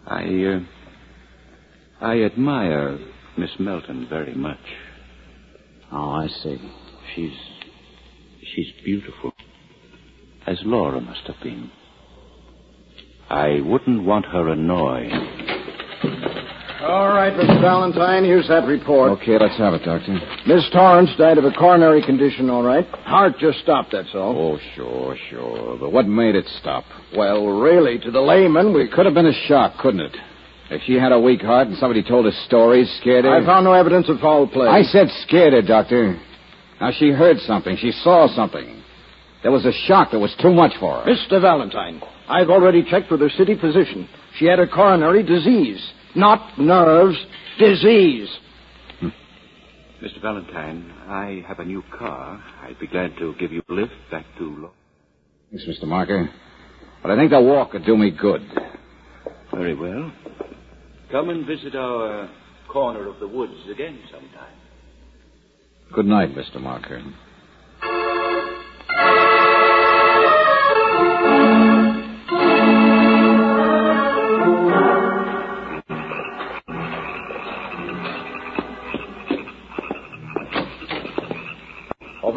I, 0.07 0.23
uh, 0.23 0.59
I 2.05 2.21
admire 2.21 2.99
Miss 3.37 3.51
Melton 3.59 4.07
very 4.09 4.33
much. 4.33 4.57
Oh, 5.91 6.11
I 6.11 6.27
see. 6.27 6.57
She's, 7.15 7.33
she's 8.55 8.67
beautiful. 8.83 9.32
As 10.45 10.59
Laura 10.65 10.99
must 10.99 11.21
have 11.27 11.37
been. 11.41 11.71
I 13.29 13.61
wouldn't 13.61 14.03
want 14.03 14.25
her 14.25 14.49
annoyed. 14.49 15.11
All 16.83 17.07
right, 17.07 17.31
Mr. 17.31 17.61
Valentine, 17.61 18.25
here's 18.25 18.49
that 18.49 18.67
report. 18.67 19.11
Okay, 19.21 19.37
let's 19.39 19.57
have 19.57 19.73
it, 19.73 19.85
Doctor. 19.85 20.19
Miss 20.45 20.69
Torrance 20.73 21.09
died 21.17 21.37
of 21.37 21.45
a 21.45 21.51
coronary 21.51 22.03
condition, 22.05 22.49
all 22.49 22.61
right. 22.61 22.85
Heart 22.85 23.39
just 23.39 23.59
stopped, 23.59 23.93
that's 23.93 24.13
all. 24.13 24.35
Oh, 24.37 24.59
sure, 24.75 25.15
sure. 25.29 25.77
But 25.79 25.93
what 25.93 26.07
made 26.07 26.35
it 26.35 26.45
stop? 26.59 26.83
Well, 27.15 27.47
really, 27.47 27.99
to 27.99 28.11
the 28.11 28.19
layman, 28.19 28.73
we 28.73 28.83
It 28.83 28.91
could 28.91 29.05
have 29.05 29.15
been 29.15 29.27
a 29.27 29.47
shock, 29.47 29.77
couldn't 29.77 30.01
it? 30.01 30.17
If 30.71 30.81
she 30.85 30.95
had 30.95 31.13
a 31.13 31.19
weak 31.19 31.41
heart 31.41 31.69
and 31.69 31.77
somebody 31.77 32.03
told 32.03 32.25
her 32.25 32.31
stories, 32.47 32.93
scared 32.99 33.23
her. 33.23 33.31
I 33.31 33.45
found 33.45 33.63
no 33.63 33.71
evidence 33.71 34.09
of 34.09 34.19
foul 34.19 34.47
play. 34.47 34.67
I 34.67 34.81
said 34.83 35.07
scared 35.25 35.53
her, 35.53 35.61
Doctor. 35.61 36.19
Now, 36.81 36.91
she 36.91 37.11
heard 37.11 37.37
something. 37.39 37.77
She 37.77 37.91
saw 37.91 38.27
something. 38.27 38.82
There 39.43 39.51
was 39.51 39.65
a 39.65 39.73
shock 39.87 40.11
that 40.11 40.19
was 40.19 40.33
too 40.41 40.53
much 40.53 40.71
for 40.79 41.01
her. 41.01 41.11
Mr. 41.11 41.41
Valentine, 41.41 42.01
I've 42.29 42.49
already 42.49 42.83
checked 42.89 43.11
with 43.11 43.19
her 43.19 43.29
city 43.29 43.55
physician. 43.59 44.07
She 44.37 44.45
had 44.45 44.59
a 44.59 44.67
coronary 44.67 45.21
disease. 45.21 45.85
Not 46.15 46.57
nerves, 46.57 47.17
disease. 47.59 48.29
Hmm. 49.01 49.09
Mr. 50.01 50.21
Valentine, 50.21 50.91
I 51.07 51.43
have 51.45 51.59
a 51.59 51.65
new 51.65 51.83
car. 51.97 52.41
I'd 52.61 52.79
be 52.79 52.87
glad 52.87 53.17
to 53.17 53.35
give 53.37 53.51
you 53.51 53.61
a 53.69 53.73
lift 53.73 53.91
back 54.09 54.25
to 54.37 54.43
Laura. 54.43 54.71
Thanks, 55.51 55.65
Mr. 55.67 55.87
Marker. 55.87 56.29
But 57.01 57.11
I 57.11 57.17
think 57.17 57.31
the 57.31 57.41
walk 57.41 57.71
could 57.71 57.85
do 57.85 57.97
me 57.97 58.11
good. 58.11 58.41
Very 59.53 59.75
well. 59.75 60.11
Come 61.11 61.29
and 61.29 61.45
visit 61.45 61.75
our 61.75 62.29
corner 62.69 63.09
of 63.09 63.19
the 63.19 63.27
woods 63.27 63.53
again 63.69 63.99
sometime. 64.09 64.55
Good 65.93 66.05
night, 66.05 66.29
Mr. 66.33 66.61
Marker. 66.61 67.03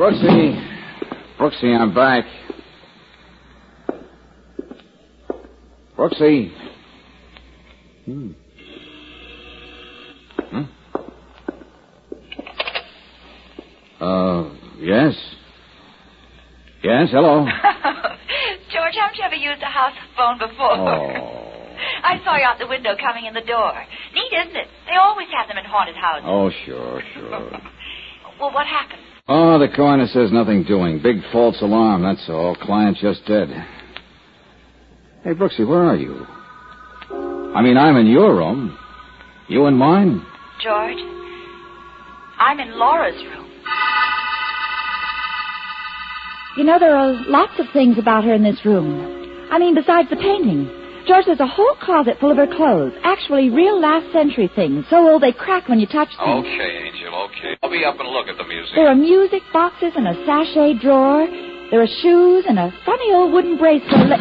Brooksy. 0.06 0.54
Brooksy, 1.36 1.76
I'm 1.76 1.92
back. 1.92 2.24
Brooksy. 5.98 6.52
Hmm. 8.04 8.30
Hmm? 10.38 10.62
Uh, 14.00 14.54
yes. 14.78 15.18
Yes, 16.84 17.08
hello. 17.10 17.44
George, 18.70 18.94
haven't 18.94 19.16
you 19.16 19.24
ever 19.24 19.34
used 19.34 19.60
a 19.60 19.66
house 19.66 19.92
phone 20.16 20.38
before? 20.38 20.70
Oh. 20.70 21.42
I 22.04 22.20
saw 22.24 22.36
you 22.36 22.44
out 22.44 22.60
the 22.60 22.68
window 22.68 22.94
coming 22.96 23.26
in 23.26 23.34
the 23.34 23.40
door. 23.40 23.72
Neat, 24.14 24.32
isn't 24.32 24.56
it? 24.56 24.68
They 24.86 24.94
always 24.94 25.26
have 25.36 25.48
them 25.48 25.58
in 25.58 25.64
haunted 25.64 25.96
houses. 25.96 26.28
Oh, 26.28 26.50
sure, 26.64 27.02
sure. 27.12 27.60
Well, 28.38 28.52
what 28.52 28.66
happened? 28.66 29.00
Oh, 29.28 29.58
the 29.58 29.68
coroner 29.68 30.06
says 30.06 30.30
nothing 30.30 30.62
doing. 30.62 31.02
Big 31.02 31.16
false 31.32 31.60
alarm, 31.60 32.02
that's 32.02 32.28
all. 32.28 32.54
Client 32.54 32.96
just 32.98 33.26
dead. 33.26 33.48
Hey, 35.24 35.32
Brooksy, 35.32 35.66
where 35.66 35.82
are 35.82 35.96
you? 35.96 36.24
I 37.56 37.60
mean, 37.60 37.76
I'm 37.76 37.96
in 37.96 38.06
your 38.06 38.36
room. 38.36 38.78
You 39.48 39.66
in 39.66 39.74
mine? 39.74 40.24
George, 40.62 40.98
I'm 42.38 42.60
in 42.60 42.78
Laura's 42.78 43.16
room. 43.24 43.50
You 46.56 46.64
know, 46.64 46.78
there 46.78 46.96
are 46.96 47.12
lots 47.26 47.58
of 47.58 47.66
things 47.72 47.98
about 47.98 48.24
her 48.24 48.32
in 48.32 48.44
this 48.44 48.64
room. 48.64 49.48
I 49.50 49.58
mean, 49.58 49.74
besides 49.74 50.08
the 50.08 50.16
painting. 50.16 50.70
George, 51.06 51.24
there's 51.26 51.40
a 51.40 51.46
whole 51.46 51.76
closet 51.80 52.18
full 52.18 52.32
of 52.32 52.36
her 52.36 52.48
clothes. 52.48 52.92
Actually, 53.04 53.48
real 53.48 53.80
last 53.80 54.12
century 54.12 54.50
things. 54.54 54.84
So 54.90 55.08
old 55.08 55.22
they 55.22 55.32
crack 55.32 55.68
when 55.68 55.78
you 55.78 55.86
touch 55.86 56.08
them. 56.18 56.42
Okay, 56.42 56.90
Angel, 56.90 57.14
okay. 57.30 57.56
I'll 57.62 57.70
be 57.70 57.84
up 57.84 57.94
and 58.00 58.08
look 58.08 58.26
at 58.26 58.36
the 58.36 58.44
museum. 58.44 58.74
There 58.74 58.88
are 58.88 58.94
music 58.94 59.42
boxes 59.52 59.92
and 59.94 60.08
a 60.08 60.14
sachet 60.26 60.80
drawer. 60.82 61.26
There 61.70 61.80
are 61.80 61.86
shoes 62.02 62.44
and 62.48 62.58
a 62.58 62.72
funny 62.84 63.12
old 63.12 63.32
wooden 63.32 63.56
bracelet. 63.56 64.18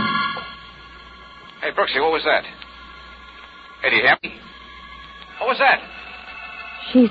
Hey, 1.62 1.72
Brooksy, 1.72 2.00
what 2.00 2.14
was 2.14 2.24
that? 2.26 2.44
Hey, 3.82 3.90
do 3.90 3.96
you 3.96 4.04
hear 4.04 4.18
me? 4.22 4.40
What 5.40 5.48
was 5.48 5.58
that? 5.58 5.82
She's 6.94 7.10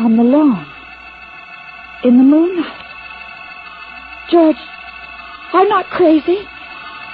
on 0.00 0.16
the 0.16 0.24
lawn. 0.24 0.66
In 2.02 2.18
the 2.18 2.24
moonlight. 2.24 2.84
George, 4.30 4.56
I'm 5.52 5.68
not 5.68 5.86
crazy. 5.90 6.38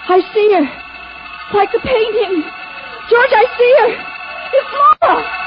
I 0.08 0.20
see 0.32 0.52
her. 0.54 0.83
Like 1.52 1.70
the 1.72 1.80
painting. 1.80 2.42
George, 3.10 3.30
I 3.32 3.44
see 3.58 3.74
her. 3.78 3.90
It's 4.54 4.72
Laura. 5.02 5.40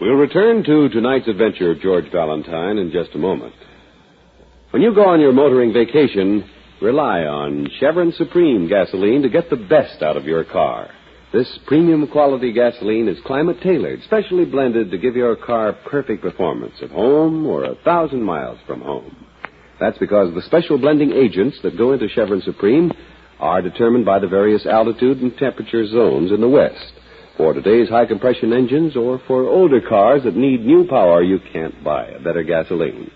We'll 0.00 0.14
return 0.14 0.64
to 0.64 0.88
tonight's 0.88 1.28
adventure 1.28 1.70
of 1.70 1.80
George 1.80 2.10
Valentine 2.10 2.78
in 2.78 2.90
just 2.92 3.14
a 3.14 3.18
moment. 3.18 3.54
When 4.70 4.82
you 4.82 4.92
go 4.94 5.04
on 5.04 5.20
your 5.20 5.32
motoring 5.32 5.72
vacation, 5.72 6.48
rely 6.82 7.20
on 7.20 7.68
Chevron 7.78 8.12
Supreme 8.12 8.68
gasoline 8.68 9.22
to 9.22 9.28
get 9.28 9.48
the 9.48 9.56
best 9.56 10.02
out 10.02 10.16
of 10.16 10.24
your 10.24 10.44
car. 10.44 10.90
This 11.32 11.48
premium 11.66 12.06
quality 12.08 12.52
gasoline 12.52 13.08
is 13.08 13.16
climate 13.24 13.58
tailored, 13.62 14.02
specially 14.02 14.44
blended 14.44 14.90
to 14.90 14.98
give 14.98 15.16
your 15.16 15.36
car 15.36 15.72
perfect 15.88 16.20
performance 16.20 16.74
at 16.82 16.90
home 16.90 17.46
or 17.46 17.64
a 17.64 17.76
thousand 17.76 18.22
miles 18.22 18.58
from 18.66 18.80
home. 18.82 19.26
That's 19.80 19.96
because 19.98 20.34
the 20.34 20.42
special 20.42 20.76
blending 20.76 21.12
agents 21.12 21.56
that 21.62 21.78
go 21.78 21.92
into 21.92 22.08
Chevron 22.08 22.42
Supreme 22.42 22.92
are 23.40 23.62
determined 23.62 24.04
by 24.04 24.18
the 24.18 24.28
various 24.28 24.66
altitude 24.66 25.18
and 25.18 25.36
temperature 25.36 25.86
zones 25.86 26.32
in 26.32 26.40
the 26.40 26.48
West. 26.48 26.92
for 27.36 27.54
today's 27.54 27.88
high 27.88 28.04
compression 28.04 28.52
engines 28.52 28.94
or 28.94 29.20
for 29.26 29.44
older 29.44 29.80
cars 29.80 30.22
that 30.24 30.36
need 30.36 30.64
new 30.64 30.86
power, 30.86 31.22
you 31.22 31.38
can't 31.52 31.82
buy 31.82 32.06
a 32.08 32.20
better 32.20 32.42
gasoline. 32.42 33.10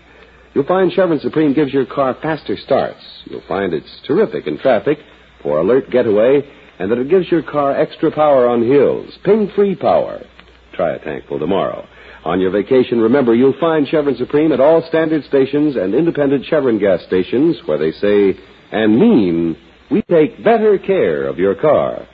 You'll 0.57 0.65
find 0.65 0.91
Chevron 0.91 1.19
Supreme 1.19 1.53
gives 1.53 1.71
your 1.71 1.85
car 1.85 2.17
faster 2.19 2.57
starts. 2.57 2.97
You'll 3.25 3.43
find 3.47 3.75
it's 3.75 4.01
terrific 4.07 4.47
in 4.47 4.57
traffic 4.57 4.97
for 5.43 5.59
alert 5.59 5.91
getaway 5.91 6.41
and 6.79 6.89
that 6.89 6.97
it 6.97 7.11
gives 7.11 7.29
your 7.29 7.43
car 7.43 7.79
extra 7.79 8.09
power 8.09 8.47
on 8.49 8.63
hills, 8.67 9.15
ping 9.23 9.51
free 9.55 9.75
power. 9.75 10.25
Try 10.73 10.95
a 10.95 10.99
tankful 10.99 11.37
tomorrow. 11.37 11.87
On 12.25 12.41
your 12.41 12.49
vacation, 12.49 12.99
remember 12.99 13.35
you'll 13.35 13.53
find 13.59 13.87
Chevron 13.87 14.15
Supreme 14.15 14.51
at 14.51 14.59
all 14.59 14.83
standard 14.89 15.23
stations 15.25 15.75
and 15.75 15.93
independent 15.93 16.45
Chevron 16.45 16.79
gas 16.79 17.03
stations 17.05 17.57
where 17.67 17.77
they 17.77 17.91
say 17.91 18.33
and 18.71 18.99
mean 18.99 19.55
we 19.91 20.01
take 20.09 20.43
better 20.43 20.79
care 20.79 21.27
of 21.27 21.37
your 21.37 21.53
car. 21.53 22.07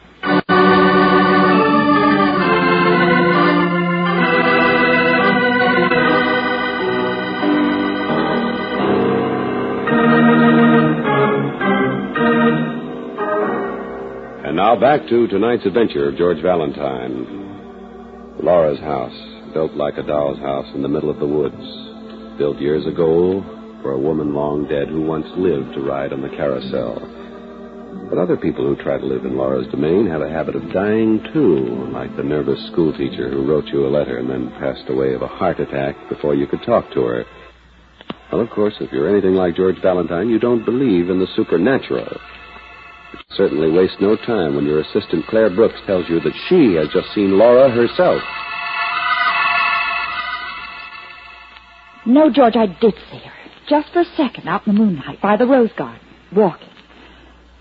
And 14.54 14.60
now 14.60 14.80
back 14.80 15.10
to 15.10 15.26
tonight's 15.30 15.66
adventure 15.66 16.10
of 16.10 16.16
George 16.16 16.40
Valentine. 16.44 18.38
Laura's 18.40 18.80
house, 18.82 19.52
built 19.52 19.74
like 19.74 19.98
a 19.98 20.04
doll's 20.04 20.38
house 20.38 20.68
in 20.76 20.84
the 20.84 20.88
middle 20.88 21.10
of 21.10 21.18
the 21.18 21.26
woods. 21.26 21.58
Built 22.38 22.62
years 22.62 22.86
ago 22.86 23.42
for 23.82 23.94
a 23.94 24.00
woman 24.00 24.36
long 24.36 24.68
dead 24.70 24.90
who 24.90 25.02
once 25.02 25.26
lived 25.38 25.74
to 25.74 25.82
ride 25.82 26.14
on 26.14 26.22
the 26.22 26.30
carousel. 26.30 27.02
But 28.12 28.20
other 28.20 28.38
people 28.38 28.64
who 28.64 28.76
try 28.76 29.00
to 29.00 29.06
live 29.08 29.26
in 29.26 29.38
Laura's 29.38 29.66
domain 29.72 30.06
have 30.06 30.22
a 30.22 30.30
habit 30.30 30.56
of 30.56 30.72
dying 30.72 31.26
too, 31.34 31.90
like 31.92 32.16
the 32.16 32.22
nervous 32.22 32.64
schoolteacher 32.68 33.32
who 33.32 33.50
wrote 33.50 33.66
you 33.74 33.88
a 33.88 33.90
letter 33.90 34.20
and 34.20 34.30
then 34.30 34.54
passed 34.60 34.88
away 34.88 35.16
of 35.16 35.24
a 35.24 35.28
heart 35.28 35.60
attack 35.62 35.96
before 36.10 36.36
you 36.36 36.46
could 36.46 36.62
talk 36.62 36.86
to 36.94 37.02
her. 37.02 37.26
Well, 38.32 38.42
of 38.42 38.52
course, 38.52 38.76
if 38.82 38.92
you're 38.92 39.10
anything 39.10 39.34
like 39.34 39.56
George 39.56 39.82
Valentine, 39.82 40.30
you 40.30 40.38
don't 40.38 40.64
believe 40.64 41.10
in 41.10 41.18
the 41.18 41.34
supernatural. 41.36 42.20
But 43.14 43.20
you 43.30 43.36
certainly 43.38 43.70
waste 43.70 44.02
no 44.02 44.16
time 44.16 44.56
when 44.56 44.66
your 44.66 44.82
assistant 44.82 45.28
Claire 45.28 45.50
Brooks 45.52 45.80
tells 45.86 46.10
you 46.10 46.20
that 46.22 46.34
she 46.50 46.74
has 46.76 46.88
just 46.90 47.14
seen 47.14 47.38
Laura 47.38 47.70
herself. 47.70 48.22
No, 52.06 52.30
George, 52.32 52.56
I 52.56 52.66
did 52.66 52.96
see 53.12 53.20
her. 53.20 53.32
Just 53.70 53.94
for 53.94 54.02
a 54.02 54.06
second 54.18 54.48
out 54.48 54.68
in 54.68 54.74
the 54.74 54.80
moonlight 54.80 55.22
by 55.22 55.38
the 55.38 55.46
rose 55.46 55.72
garden, 55.78 56.02
walking. 56.36 56.68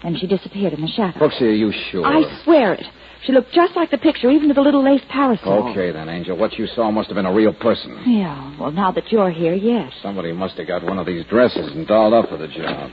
Then 0.02 0.16
she 0.16 0.26
disappeared 0.26 0.72
in 0.72 0.80
the 0.80 0.88
shadows. 0.88 1.20
Brooksy, 1.20 1.42
are 1.42 1.52
you 1.52 1.72
sure? 1.90 2.04
I 2.04 2.42
swear 2.42 2.74
it. 2.74 2.84
She 3.24 3.30
looked 3.32 3.52
just 3.52 3.76
like 3.76 3.92
the 3.92 3.98
picture, 3.98 4.30
even 4.30 4.48
to 4.48 4.54
the 4.54 4.60
little 4.62 4.82
lace 4.82 5.02
parasol. 5.08 5.68
Okay, 5.70 5.92
then, 5.92 6.08
Angel. 6.08 6.36
What 6.36 6.54
you 6.58 6.66
saw 6.66 6.90
must 6.90 7.08
have 7.08 7.14
been 7.14 7.26
a 7.26 7.32
real 7.32 7.54
person. 7.54 8.02
Yeah, 8.04 8.58
well, 8.58 8.72
now 8.72 8.90
that 8.90 9.12
you're 9.12 9.30
here, 9.30 9.54
yes. 9.54 9.92
Somebody 10.02 10.32
must 10.32 10.56
have 10.56 10.66
got 10.66 10.82
one 10.82 10.98
of 10.98 11.06
these 11.06 11.24
dresses 11.26 11.70
and 11.70 11.86
dolled 11.86 12.14
up 12.14 12.28
for 12.30 12.36
the 12.36 12.48
job. 12.48 12.90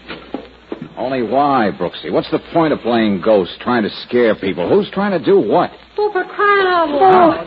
Only 0.99 1.23
why, 1.23 1.71
Brooksy? 1.79 2.11
What's 2.11 2.29
the 2.29 2.39
point 2.51 2.73
of 2.73 2.79
playing 2.81 3.21
ghost, 3.21 3.51
trying 3.61 3.83
to 3.83 3.89
scare 4.05 4.35
people? 4.35 4.67
Who's 4.67 4.91
trying 4.91 5.17
to 5.17 5.25
do 5.25 5.39
what? 5.39 5.71
Oh, 5.97 6.11
for 6.11 6.25
crying 6.25 6.67
out 6.67 6.89
loud. 6.89 7.45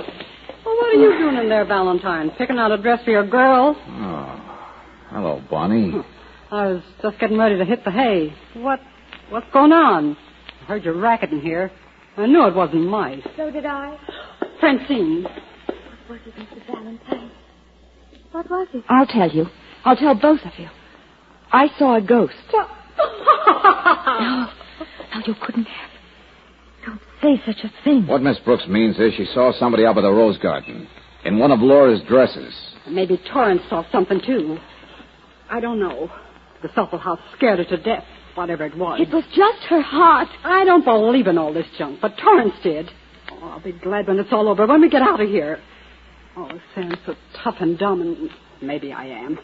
Well, 0.64 0.74
what 0.74 0.96
are 0.96 0.98
you 0.98 1.18
doing 1.18 1.36
in 1.36 1.50
there, 1.50 1.66
Valentine? 1.66 2.30
Picking 2.38 2.58
out 2.58 2.72
a 2.72 2.78
dress 2.78 3.04
for 3.04 3.10
your 3.10 3.26
girl? 3.26 3.76
Oh. 3.76 4.68
Hello, 5.10 5.42
Bonnie. 5.50 5.92
I 6.50 6.68
was 6.68 6.82
just 7.02 7.18
getting 7.20 7.36
ready 7.36 7.58
to 7.58 7.64
hit 7.66 7.84
the 7.84 7.90
hay. 7.90 8.32
What, 8.54 8.80
what's 9.28 9.46
going 9.52 9.72
on? 9.72 10.16
I 10.62 10.64
heard 10.64 10.86
you 10.86 10.92
racketing 10.92 11.40
here. 11.42 11.70
I 12.16 12.24
knew 12.24 12.46
it 12.46 12.54
wasn't 12.54 12.88
mice. 12.88 13.22
So 13.36 13.50
did 13.50 13.66
I. 13.66 13.98
Francine. 14.60 15.24
What 15.24 16.08
was 16.08 16.20
it, 16.24 16.34
Mr. 16.36 16.66
Valentine? 16.66 17.30
What 18.30 18.48
was 18.48 18.68
it? 18.72 18.82
I'll 18.88 19.06
tell 19.06 19.30
you. 19.30 19.44
I'll 19.84 19.96
tell 19.96 20.14
both 20.14 20.40
of 20.40 20.52
you. 20.58 20.68
I 21.52 21.68
saw 21.78 21.96
a 21.96 22.00
ghost. 22.00 22.32
no, 24.20 24.48
no, 25.14 25.22
you 25.26 25.34
couldn't 25.40 25.64
have. 25.64 25.90
Don't 26.86 27.00
say 27.22 27.42
such 27.46 27.64
a 27.64 27.84
thing. 27.84 28.06
What 28.06 28.22
Miss 28.22 28.38
Brooks 28.40 28.66
means 28.68 28.98
is 28.98 29.14
she 29.14 29.26
saw 29.26 29.52
somebody 29.52 29.84
up 29.84 29.96
at 29.96 30.02
the 30.02 30.10
rose 30.10 30.38
garden 30.38 30.88
in 31.24 31.38
one 31.38 31.52
of 31.52 31.60
Laura's 31.60 32.02
dresses. 32.08 32.54
Maybe 32.88 33.20
Torrance 33.32 33.62
saw 33.68 33.84
something, 33.92 34.20
too. 34.24 34.58
I 35.50 35.60
don't 35.60 35.78
know. 35.78 36.10
The 36.62 36.68
supple 36.74 36.98
house 36.98 37.20
scared 37.36 37.58
her 37.58 37.64
to 37.76 37.82
death, 37.82 38.04
whatever 38.34 38.64
it 38.64 38.76
was. 38.76 39.00
It 39.00 39.12
was 39.12 39.24
just 39.34 39.64
her 39.68 39.82
heart. 39.82 40.28
I 40.44 40.64
don't 40.64 40.84
believe 40.84 41.26
in 41.26 41.38
all 41.38 41.52
this 41.52 41.66
junk, 41.78 42.00
but 42.00 42.16
Torrance 42.18 42.54
did. 42.62 42.90
Oh, 43.30 43.48
I'll 43.48 43.60
be 43.62 43.72
glad 43.72 44.06
when 44.08 44.18
it's 44.18 44.32
all 44.32 44.48
over, 44.48 44.66
when 44.66 44.80
we 44.80 44.88
get 44.88 45.02
out 45.02 45.20
of 45.20 45.28
here. 45.28 45.58
Oh, 46.36 46.50
Sam's 46.74 46.96
so 47.04 47.14
tough 47.42 47.56
and 47.60 47.78
dumb, 47.78 48.00
and 48.00 48.30
maybe 48.60 48.92
I 48.92 49.06
am. 49.06 49.38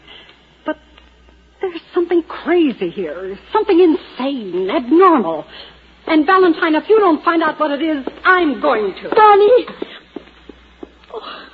But 1.59 1.67
there's 1.69 1.81
something 1.93 2.23
crazy 2.23 2.89
here, 2.89 3.37
something 3.51 3.79
insane, 3.79 4.69
abnormal. 4.69 5.45
And 6.07 6.25
Valentine, 6.25 6.75
if 6.75 6.87
you 6.89 6.99
don't 6.99 7.23
find 7.23 7.43
out 7.43 7.59
what 7.59 7.71
it 7.71 7.81
is, 7.83 8.05
I'm 8.23 8.61
going 8.61 8.93
to. 8.93 9.09
Bonnie! 9.09 9.65
Oh, 11.13 11.47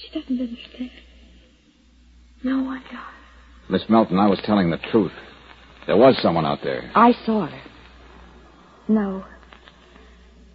she 0.00 0.18
doesn't 0.18 0.40
understand. 0.40 0.90
No 2.42 2.62
wonder. 2.62 2.86
Miss 3.68 3.82
Melton, 3.88 4.18
I 4.18 4.28
was 4.28 4.40
telling 4.44 4.70
the 4.70 4.78
truth. 4.90 5.12
There 5.86 5.96
was 5.96 6.16
someone 6.22 6.46
out 6.46 6.60
there. 6.62 6.90
I 6.94 7.12
saw 7.26 7.46
her. 7.46 7.62
No. 8.88 9.24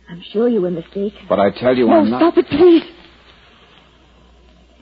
I'm 0.09 0.23
sure 0.31 0.47
you 0.47 0.61
were 0.61 0.71
mistaken. 0.71 1.25
But 1.27 1.39
I 1.39 1.51
tell 1.51 1.75
you, 1.75 1.87
no, 1.87 1.99
I'm 1.99 2.09
not. 2.09 2.19
stop 2.19 2.37
it, 2.37 2.47
please. 2.47 2.83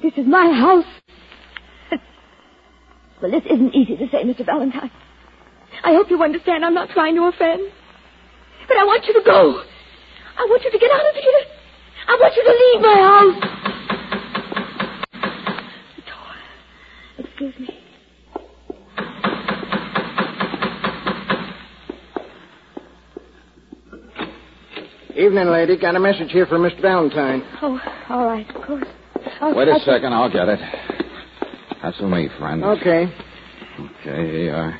This 0.02 0.13
is 0.17 0.28
my 0.28 0.52
house. 0.52 0.86
Well, 3.24 3.32
this 3.32 3.44
isn't 3.50 3.74
easy 3.74 3.96
to 3.98 4.08
say, 4.10 4.24
Mr. 4.26 4.46
Valentine. 4.46 4.92
I 5.84 5.94
hope 5.94 6.10
you 6.10 6.22
understand 6.22 6.64
I'm 6.66 6.74
not 6.74 6.90
trying 6.90 7.16
to 7.16 7.24
offend. 7.24 7.62
But 8.68 8.78
I 8.78 8.84
want 8.84 9.06
you 9.08 9.14
to 9.14 9.22
go. 9.26 9.64
I 10.38 10.46
want 10.50 10.62
you 10.64 10.72
to 10.72 10.78
get 10.78 10.92
out 10.92 11.08
of 11.10 11.16
here. 11.16 11.42
I 12.08 12.18
want 12.20 12.36
you 12.36 12.44
to 12.44 12.54
leave 12.64 12.82
my 12.82 12.98
house. 13.10 13.40
The 15.96 16.02
door. 16.02 16.36
Excuse 17.26 17.60
me. 17.60 17.80
Evening, 25.16 25.48
lady. 25.48 25.78
Got 25.78 25.96
a 25.96 26.00
message 26.00 26.32
here 26.32 26.46
for 26.48 26.58
Mr. 26.58 26.82
Valentine. 26.82 27.44
Oh, 27.62 27.80
all 28.10 28.26
right, 28.26 28.50
of 28.56 28.62
course. 28.64 28.88
I'll, 29.42 29.56
Wait 29.56 29.68
a 29.68 29.72
I'll- 29.74 29.80
second, 29.82 30.14
I'll 30.14 30.32
get 30.32 30.50
it. 30.50 30.60
That's 31.84 31.98
for 31.98 32.08
me, 32.08 32.30
friend. 32.39 32.63
Okay. 32.63 33.13
Okay, 33.78 34.32
here 34.32 34.46
you 34.46 34.52
are. 34.52 34.80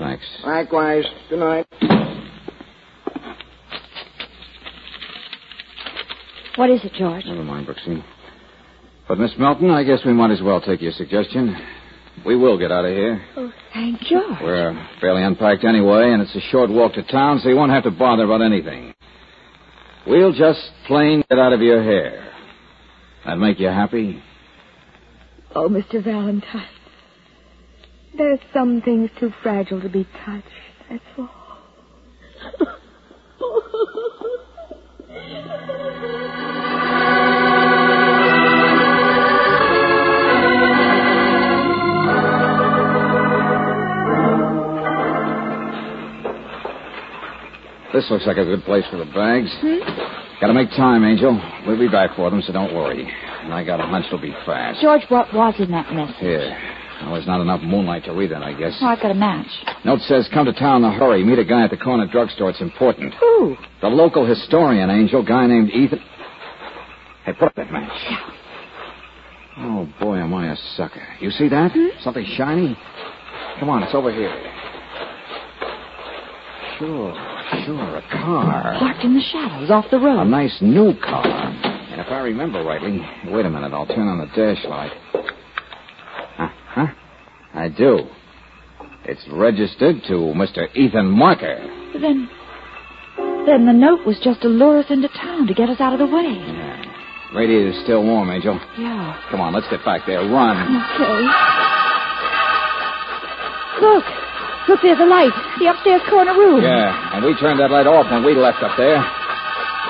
Thanks. 0.00 0.24
Likewise. 0.44 1.04
Good 1.30 1.38
night. 1.38 1.66
What 6.56 6.70
is 6.70 6.84
it, 6.84 6.94
George? 6.94 7.24
Never 7.26 7.44
mind, 7.44 7.68
Brooksy. 7.68 8.02
But, 9.06 9.18
Miss 9.18 9.30
Melton, 9.38 9.70
I 9.70 9.84
guess 9.84 10.00
we 10.04 10.12
might 10.12 10.32
as 10.32 10.42
well 10.42 10.60
take 10.60 10.82
your 10.82 10.90
suggestion. 10.92 11.54
We 12.24 12.34
will 12.34 12.58
get 12.58 12.72
out 12.72 12.84
of 12.84 12.90
here. 12.90 13.24
Oh, 13.36 13.52
thank 13.72 14.00
George. 14.00 14.38
We're 14.42 14.70
uh, 14.70 14.86
fairly 15.00 15.22
unpacked 15.22 15.64
anyway, 15.64 16.10
and 16.10 16.22
it's 16.22 16.34
a 16.34 16.40
short 16.50 16.70
walk 16.70 16.94
to 16.94 17.04
town, 17.04 17.38
so 17.38 17.48
you 17.48 17.54
won't 17.54 17.70
have 17.70 17.84
to 17.84 17.92
bother 17.92 18.24
about 18.24 18.42
anything. 18.42 18.94
We'll 20.08 20.32
just 20.32 20.60
plain 20.88 21.22
get 21.30 21.38
out 21.38 21.52
of 21.52 21.60
your 21.60 21.84
hair. 21.84 22.32
That 23.24 23.36
make 23.36 23.60
you 23.60 23.68
happy? 23.68 24.22
Oh, 25.58 25.70
Mr. 25.70 26.04
Valentine. 26.04 26.68
There's 28.14 28.40
some 28.52 28.82
things 28.82 29.08
too 29.18 29.32
fragile 29.42 29.80
to 29.80 29.88
be 29.88 30.06
touched. 30.22 30.44
That's 30.90 31.02
all. 31.16 31.30
This 47.94 48.10
looks 48.10 48.26
like 48.26 48.36
a 48.36 48.44
good 48.44 48.62
place 48.64 48.84
for 48.90 48.98
the 48.98 49.06
bags. 49.06 49.48
Hmm? 49.62 49.78
Gotta 50.38 50.52
make 50.52 50.68
time, 50.72 51.02
Angel. 51.02 51.40
We'll 51.66 51.78
be 51.78 51.88
back 51.88 52.14
for 52.14 52.28
them, 52.28 52.42
so 52.42 52.52
don't 52.52 52.74
worry. 52.74 53.10
And 53.46 53.54
I 53.54 53.62
got 53.62 53.78
a 53.78 53.84
hunch 53.84 54.06
it'll 54.06 54.18
be 54.18 54.34
fast. 54.44 54.80
George, 54.82 55.02
what 55.08 55.32
was 55.32 55.54
in 55.60 55.70
that 55.70 55.92
message? 55.94 56.16
Here. 56.16 56.58
Well, 57.02 57.14
there's 57.14 57.28
not 57.28 57.40
enough 57.40 57.60
moonlight 57.62 58.04
to 58.06 58.12
read 58.12 58.32
it, 58.32 58.42
I 58.42 58.54
guess. 58.54 58.76
Oh, 58.80 58.86
I've 58.86 59.00
got 59.00 59.12
a 59.12 59.14
match. 59.14 59.46
Note 59.84 60.00
says, 60.00 60.28
come 60.34 60.46
to 60.46 60.52
town 60.52 60.82
in 60.82 60.90
a 60.90 60.98
hurry. 60.98 61.22
Meet 61.22 61.38
a 61.38 61.44
guy 61.44 61.62
at 61.62 61.70
the 61.70 61.76
corner 61.76 62.08
drugstore. 62.08 62.50
It's 62.50 62.60
important. 62.60 63.14
Who? 63.14 63.56
The 63.82 63.86
local 63.86 64.26
historian, 64.26 64.90
Angel. 64.90 65.24
Guy 65.24 65.46
named 65.46 65.70
Ethan. 65.70 66.00
Hey, 67.24 67.34
put 67.34 67.48
up 67.48 67.54
that 67.54 67.70
match. 67.70 67.92
Oh, 69.58 69.88
boy, 70.00 70.16
am 70.16 70.34
I 70.34 70.52
a 70.52 70.56
sucker. 70.76 71.06
You 71.20 71.30
see 71.30 71.48
that? 71.48 71.70
Hmm? 71.72 72.02
Something 72.02 72.26
shiny? 72.36 72.76
Come 73.60 73.68
on, 73.68 73.84
it's 73.84 73.94
over 73.94 74.12
here. 74.12 74.34
Sure. 76.80 77.14
Sure, 77.64 77.96
a 77.96 78.02
car. 78.10 78.76
Parked 78.80 79.04
in 79.04 79.14
the 79.14 79.20
shadows 79.20 79.70
off 79.70 79.84
the 79.92 80.00
road. 80.00 80.20
A 80.20 80.24
nice 80.24 80.58
new 80.60 80.92
car. 80.98 81.65
If 82.06 82.12
I 82.12 82.20
remember 82.20 82.62
rightly, 82.62 83.02
wait 83.34 83.46
a 83.46 83.50
minute, 83.50 83.72
I'll 83.72 83.84
turn 83.84 84.06
on 84.06 84.18
the 84.22 84.30
dash 84.30 84.62
light. 84.70 84.94
Huh? 86.38 86.48
huh? 86.70 86.86
I 87.52 87.68
do. 87.68 88.06
It's 89.06 89.26
registered 89.34 89.96
to 90.06 90.30
Mr. 90.38 90.70
Ethan 90.76 91.10
Marker. 91.10 91.58
Then. 91.98 92.30
Then 93.50 93.66
the 93.66 93.74
note 93.74 94.06
was 94.06 94.20
just 94.22 94.40
to 94.42 94.48
lure 94.48 94.78
us 94.78 94.86
into 94.88 95.08
town 95.18 95.48
to 95.48 95.54
get 95.54 95.68
us 95.68 95.80
out 95.80 95.94
of 95.94 95.98
the 95.98 96.06
way. 96.06 96.30
Yeah. 96.30 97.34
Radiator's 97.34 97.82
still 97.82 98.06
warm, 98.06 98.30
Angel. 98.30 98.54
Yeah. 98.78 99.18
Come 99.32 99.40
on, 99.40 99.52
let's 99.52 99.66
get 99.66 99.84
back 99.84 100.06
there. 100.06 100.22
Run. 100.22 100.62
Okay. 100.62 101.26
Look. 103.82 104.06
Look, 104.70 104.78
there's 104.86 105.02
a 105.02 105.10
light. 105.10 105.34
The 105.58 105.74
upstairs 105.74 106.02
corner 106.08 106.38
room. 106.38 106.62
Yeah, 106.62 107.16
and 107.18 107.24
we 107.24 107.34
turned 107.42 107.58
that 107.58 107.72
light 107.72 107.90
off 107.90 108.06
when 108.14 108.22
we 108.22 108.38
left 108.38 108.62
up 108.62 108.78
there. 108.78 109.02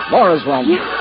Laura's 0.09 0.40
room. 0.48 0.64
Yeah. 0.64 0.96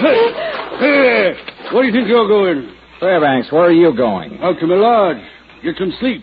Hey, 0.00 0.32
hey, 0.78 1.32
where 1.72 1.82
do 1.82 1.88
you 1.88 1.92
think 1.94 2.08
you're 2.08 2.28
going? 2.28 2.74
Fairbanks, 3.00 3.50
where 3.50 3.64
are 3.64 3.72
you 3.72 3.96
going? 3.96 4.38
Out 4.40 4.58
to 4.60 4.66
my 4.66 4.74
lodge. 4.74 5.22
Get 5.62 5.76
some 5.78 5.92
sleep. 6.00 6.22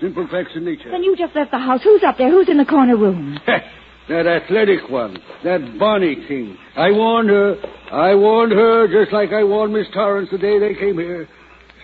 Simple 0.00 0.26
facts 0.30 0.50
of 0.56 0.62
nature. 0.62 0.90
Then 0.90 1.04
you 1.04 1.16
just 1.16 1.34
left 1.36 1.52
the 1.52 1.58
house. 1.58 1.80
Who's 1.84 2.02
up 2.06 2.18
there? 2.18 2.30
Who's 2.30 2.48
in 2.48 2.56
the 2.56 2.64
corner 2.64 2.96
room? 2.96 3.38
that 4.08 4.26
athletic 4.26 4.90
one. 4.90 5.16
That 5.44 5.78
Bonnie 5.78 6.26
thing. 6.26 6.56
I 6.76 6.90
warned 6.90 7.30
her. 7.30 7.56
I 7.92 8.14
warned 8.14 8.52
her 8.52 8.88
just 8.88 9.12
like 9.12 9.30
I 9.32 9.44
warned 9.44 9.72
Miss 9.72 9.86
Torrance 9.94 10.28
the 10.32 10.38
day 10.38 10.58
they 10.58 10.74
came 10.74 10.98
here. 10.98 11.28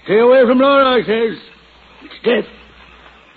Stay 0.05 0.19
away 0.19 0.43
from 0.47 0.59
Laura, 0.59 0.99
I 0.99 1.01
says. 1.01 1.39
It's 2.03 2.25
death. 2.25 2.60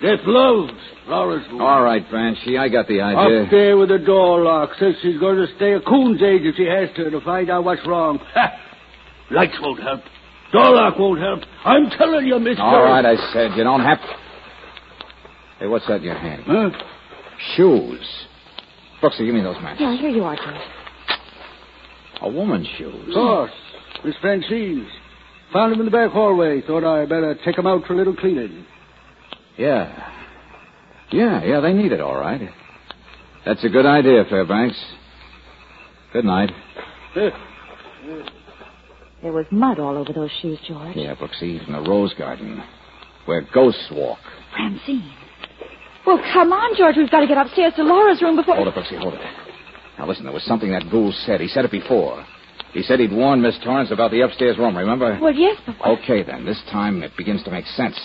Death 0.02 0.20
loves 0.26 0.72
Laura's 1.06 1.46
room. 1.50 1.62
All 1.62 1.82
right, 1.82 2.04
Banshee, 2.10 2.58
I 2.58 2.68
got 2.68 2.88
the 2.88 3.00
idea. 3.00 3.44
Up 3.44 3.50
there 3.50 3.76
with 3.76 3.88
the 3.88 3.98
door 3.98 4.42
locked. 4.42 4.78
Says 4.78 4.94
she's 5.02 5.18
going 5.18 5.36
to 5.36 5.46
stay 5.56 5.72
a 5.72 5.80
coon's 5.80 6.20
age 6.22 6.42
if 6.42 6.56
she 6.56 6.64
has 6.64 6.90
to 6.96 7.10
to 7.10 7.20
find 7.20 7.48
out 7.48 7.64
what's 7.64 7.86
wrong. 7.86 8.18
Ha! 8.34 8.52
Lights 9.30 9.56
won't 9.60 9.80
help. 9.80 10.00
Door 10.52 10.74
lock 10.74 10.98
won't 10.98 11.20
help. 11.20 11.40
I'm 11.64 11.90
telling 11.90 12.26
you, 12.26 12.38
Mister. 12.38 12.62
All 12.62 12.82
right, 12.82 13.04
I 13.04 13.16
said. 13.32 13.52
You 13.56 13.64
don't 13.64 13.82
have 13.82 13.98
to. 13.98 14.16
Hey, 15.60 15.66
what's 15.68 15.86
that 15.86 15.96
in 15.96 16.02
your 16.02 16.18
hand? 16.18 16.42
Huh? 16.46 16.70
Shoes. 17.56 18.26
Brooksy, 19.00 19.24
give 19.24 19.34
me 19.34 19.42
those 19.42 19.56
matches. 19.62 19.80
Yeah, 19.80 19.96
here 19.96 20.10
you 20.10 20.24
are, 20.24 20.36
George. 20.36 20.60
A 22.22 22.28
woman's 22.28 22.66
shoes. 22.78 23.08
Of 23.08 23.14
course. 23.14 23.52
Miss 24.04 24.14
Francine's. 24.20 24.88
Found 25.52 25.72
them 25.72 25.80
in 25.80 25.86
the 25.86 25.92
back 25.92 26.10
hallway. 26.10 26.60
Thought 26.62 26.84
I'd 26.84 27.08
better 27.08 27.34
take 27.44 27.56
him 27.56 27.66
out 27.66 27.84
for 27.86 27.94
a 27.94 27.96
little 27.96 28.16
cleaning. 28.16 28.66
Yeah. 29.56 30.10
Yeah, 31.10 31.44
yeah, 31.44 31.60
they 31.60 31.72
need 31.72 31.92
it, 31.92 32.00
all 32.00 32.16
right. 32.18 32.50
That's 33.46 33.62
a 33.64 33.68
good 33.68 33.86
idea, 33.86 34.24
Fairbanks. 34.28 34.82
Good 36.12 36.24
night. 36.24 36.50
There 37.14 37.32
was 39.32 39.46
mud 39.50 39.78
all 39.78 39.96
over 39.96 40.12
those 40.12 40.30
shoes, 40.42 40.58
George. 40.66 40.96
Yeah, 40.96 41.14
Brooksy, 41.14 41.64
in 41.66 41.72
the 41.72 41.80
rose 41.80 42.14
garden, 42.14 42.62
where 43.26 43.42
ghosts 43.52 43.88
walk. 43.92 44.18
Francine. 44.52 45.12
Well, 46.06 46.18
come 46.32 46.52
on, 46.52 46.76
George. 46.76 46.96
We've 46.96 47.10
got 47.10 47.20
to 47.20 47.26
get 47.26 47.38
upstairs 47.38 47.72
to 47.76 47.82
Laura's 47.82 48.20
room 48.20 48.36
before. 48.36 48.56
Hold 48.56 48.68
it, 48.68 48.74
Brooksy, 48.74 48.98
hold 48.98 49.14
it. 49.14 49.20
Now, 49.98 50.06
listen, 50.06 50.24
there 50.24 50.32
was 50.32 50.44
something 50.44 50.70
that 50.72 50.90
Gould 50.90 51.14
said. 51.26 51.40
He 51.40 51.48
said 51.48 51.64
it 51.64 51.70
before. 51.70 52.24
He 52.72 52.82
said 52.82 52.98
he'd 52.98 53.12
warned 53.12 53.40
Miss 53.40 53.56
Torrance 53.62 53.92
about 53.92 54.10
the 54.10 54.22
upstairs 54.22 54.58
room, 54.58 54.76
remember? 54.76 55.18
Well, 55.22 55.32
yes, 55.32 55.56
but. 55.64 55.76
Okay, 55.86 56.22
then. 56.22 56.44
This 56.44 56.60
time 56.70 57.02
it 57.02 57.12
begins 57.16 57.44
to 57.44 57.50
make 57.50 57.66
sense. 57.66 57.96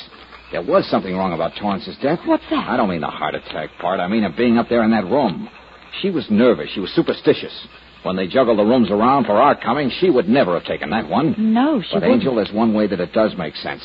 There 0.51 0.61
was 0.63 0.89
something 0.89 1.15
wrong 1.15 1.33
about 1.33 1.51
Torrance's 1.59 1.97
death. 2.01 2.19
What's 2.25 2.43
that? 2.49 2.67
I 2.69 2.75
don't 2.77 2.89
mean 2.89 3.01
the 3.01 3.07
heart 3.07 3.35
attack 3.35 3.69
part. 3.79 3.99
I 3.99 4.07
mean 4.07 4.23
of 4.23 4.35
being 4.35 4.57
up 4.57 4.67
there 4.69 4.83
in 4.83 4.91
that 4.91 5.05
room. 5.05 5.47
She 6.01 6.09
was 6.09 6.25
nervous. 6.29 6.69
She 6.73 6.79
was 6.79 6.89
superstitious. 6.91 7.53
When 8.03 8.15
they 8.15 8.27
juggled 8.27 8.57
the 8.57 8.63
rooms 8.63 8.89
around 8.89 9.25
for 9.25 9.33
our 9.33 9.59
coming, 9.59 9.91
she 9.99 10.09
would 10.09 10.27
never 10.29 10.53
have 10.53 10.65
taken 10.65 10.89
that 10.91 11.07
one. 11.07 11.35
No, 11.53 11.81
she 11.81 11.87
But, 11.93 12.01
wouldn't. 12.01 12.13
Angel, 12.21 12.35
there's 12.35 12.51
one 12.51 12.73
way 12.73 12.87
that 12.87 12.99
it 12.99 13.11
does 13.13 13.35
make 13.37 13.55
sense. 13.57 13.83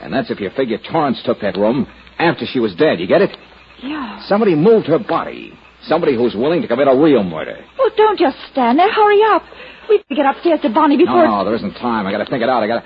And 0.00 0.12
that's 0.12 0.30
if 0.30 0.40
you 0.40 0.48
figure 0.56 0.78
Torrance 0.78 1.20
took 1.24 1.40
that 1.40 1.56
room 1.56 1.86
after 2.18 2.46
she 2.46 2.60
was 2.60 2.74
dead. 2.76 3.00
You 3.00 3.06
get 3.06 3.20
it? 3.22 3.36
Yeah. 3.82 4.20
Somebody 4.26 4.54
moved 4.54 4.86
her 4.86 4.98
body. 4.98 5.52
Somebody 5.82 6.14
who's 6.14 6.34
willing 6.34 6.62
to 6.62 6.68
commit 6.68 6.88
a 6.88 6.94
real 6.94 7.22
murder. 7.24 7.58
Well, 7.78 7.90
don't 7.96 8.18
just 8.18 8.36
stand 8.52 8.78
there. 8.78 8.90
Hurry 8.92 9.20
up. 9.32 9.42
We've 9.88 10.00
got 10.00 10.08
to 10.08 10.14
get 10.14 10.26
upstairs 10.36 10.60
to 10.62 10.70
Bonnie 10.70 10.96
No, 10.96 11.04
before... 11.04 11.26
no, 11.26 11.44
there 11.44 11.54
isn't 11.56 11.74
time. 11.74 12.06
I 12.06 12.12
gotta 12.12 12.26
think 12.26 12.42
it 12.42 12.48
out. 12.48 12.62
I 12.62 12.66
gotta. 12.68 12.84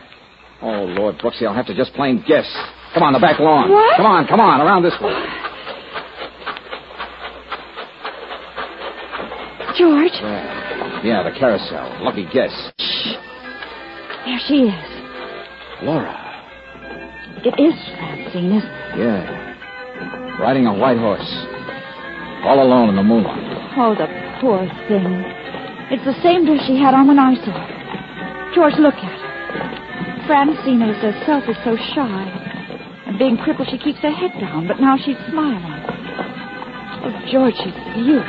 Oh, 0.62 0.85
Lord, 0.85 1.18
Brooksy, 1.18 1.42
I'll 1.46 1.55
have 1.55 1.66
to 1.66 1.74
just 1.74 1.92
plain 1.94 2.24
guess. 2.27 2.46
Come 2.95 3.03
on, 3.03 3.13
the 3.13 3.19
back 3.19 3.41
lawn. 3.41 3.71
What? 3.71 3.97
Come 3.97 4.07
on, 4.07 4.27
come 4.27 4.41
on, 4.41 4.61
around 4.61 4.83
this 4.85 4.95
way. 5.03 5.13
George, 9.77 10.13
Yeah, 10.23 11.03
yeah 11.03 11.23
the 11.25 11.35
carousel. 11.37 11.99
Lucky 12.01 12.25
guess. 12.33 12.55
Shh. 12.79 13.19
there 14.25 14.39
she 14.47 14.71
is. 14.71 14.89
Laura. 15.83 16.15
It 17.45 17.59
is 17.59 17.75
Francine, 17.99 18.53
isn't 18.55 18.71
it? 18.71 18.99
Yeah. 19.03 20.39
Riding 20.41 20.67
a 20.67 20.75
white 20.75 20.97
horse. 20.99 21.27
All 22.47 22.63
alone 22.63 22.91
in 22.91 22.97
the 22.97 23.03
moonlight. 23.03 23.43
Oh, 23.77 23.95
the 23.99 24.07
poor 24.41 24.63
thing. 24.87 25.25
It's 25.91 26.05
the 26.05 26.15
same 26.23 26.47
dress 26.47 26.65
she 26.67 26.79
had 26.79 26.95
on 26.95 27.09
when 27.09 27.19
I 27.19 27.35
saw 27.45 27.51
her. 27.51 28.55
George, 28.55 28.75
look 28.79 28.95
at 28.95 29.11
her. 29.11 30.27
Francine, 30.29 30.81
who 30.81 30.93
herself 30.95 31.45
is 31.49 31.57
so 31.65 31.77
shy. 31.95 32.44
And 33.14 33.22
being 33.22 33.38
crippled, 33.38 33.70
she 33.70 33.79
keeps 33.79 34.03
her 34.03 34.11
head 34.11 34.35
down, 34.42 34.66
but 34.66 34.81
now 34.83 34.98
she's 34.98 35.14
smiling. 35.31 35.62
Oh, 35.62 37.14
George, 37.31 37.55
she's 37.62 37.79
beautiful. 37.94 38.27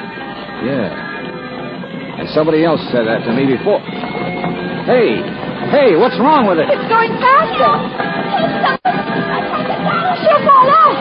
Yeah. 0.61 2.21
And 2.21 2.29
somebody 2.37 2.61
else 2.61 2.77
said 2.93 3.09
that 3.09 3.25
to 3.25 3.33
me 3.33 3.49
before. 3.49 3.81
Hey, 4.85 5.25
hey, 5.73 5.97
what's 5.97 6.13
wrong 6.21 6.45
with 6.45 6.61
it? 6.61 6.69
It's 6.69 6.85
going 6.85 7.17
faster. 7.17 7.73
She'll 10.21 10.43
fall 10.45 10.69
out. 10.69 10.93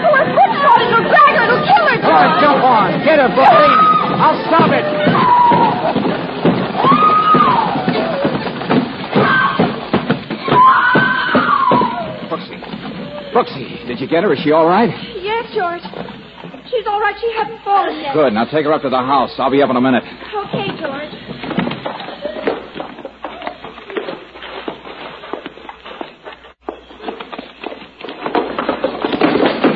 Oh, 0.00 0.16
her 0.16 0.24
foot's 0.24 0.56
caught. 0.64 0.80
It'll 0.80 1.04
drag 1.04 1.32
her. 1.36 1.44
It'll 1.44 1.60
kill 1.68 1.84
her, 1.92 2.00
Come 2.00 2.16
on, 2.16 2.40
jump 2.40 2.64
on. 2.64 3.04
Get 3.04 3.20
her, 3.20 3.28
Brooksy. 3.36 3.68
I'll 4.16 4.40
stop 4.48 4.72
it. 4.72 5.19
Brooksy. 13.32 13.86
Did 13.86 14.00
you 14.00 14.08
get 14.08 14.24
her? 14.24 14.32
Is 14.32 14.40
she 14.42 14.52
all 14.52 14.66
right? 14.66 14.90
Yes, 15.22 15.46
George. 15.54 15.82
She's 16.70 16.86
all 16.86 17.00
right. 17.00 17.14
She 17.20 17.32
hasn't 17.36 17.62
fallen 17.64 18.00
yet. 18.00 18.14
Good. 18.14 18.32
Now 18.32 18.44
take 18.44 18.64
her 18.64 18.72
up 18.72 18.82
to 18.82 18.90
the 18.90 18.96
house. 18.98 19.34
I'll 19.38 19.50
be 19.50 19.62
up 19.62 19.70
in 19.70 19.76
a 19.76 19.80
minute. 19.80 20.04
Okay, 20.04 20.68
George. 20.78 22.20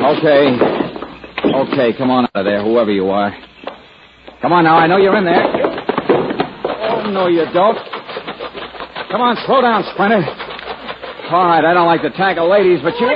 Okay. 0.05 0.53
Okay, 1.55 1.97
come 1.97 2.11
on 2.11 2.25
out 2.25 2.31
of 2.35 2.45
there, 2.45 2.63
whoever 2.63 2.91
you 2.91 3.09
are. 3.09 3.33
Come 4.41 4.53
on 4.53 4.63
now, 4.63 4.77
I 4.77 4.87
know 4.87 4.97
you're 4.97 5.15
in 5.17 5.25
there. 5.25 5.41
Oh, 5.41 7.09
no, 7.09 7.27
you 7.27 7.45
don't. 7.53 7.77
Come 9.09 9.21
on, 9.21 9.35
slow 9.47 9.61
down, 9.61 9.83
Sprinter. 9.93 10.21
All 11.31 11.47
right, 11.49 11.65
I 11.65 11.73
don't 11.73 11.87
like 11.87 12.01
to 12.03 12.11
tackle 12.11 12.49
ladies, 12.49 12.81
but 12.83 12.93
you. 12.99 13.07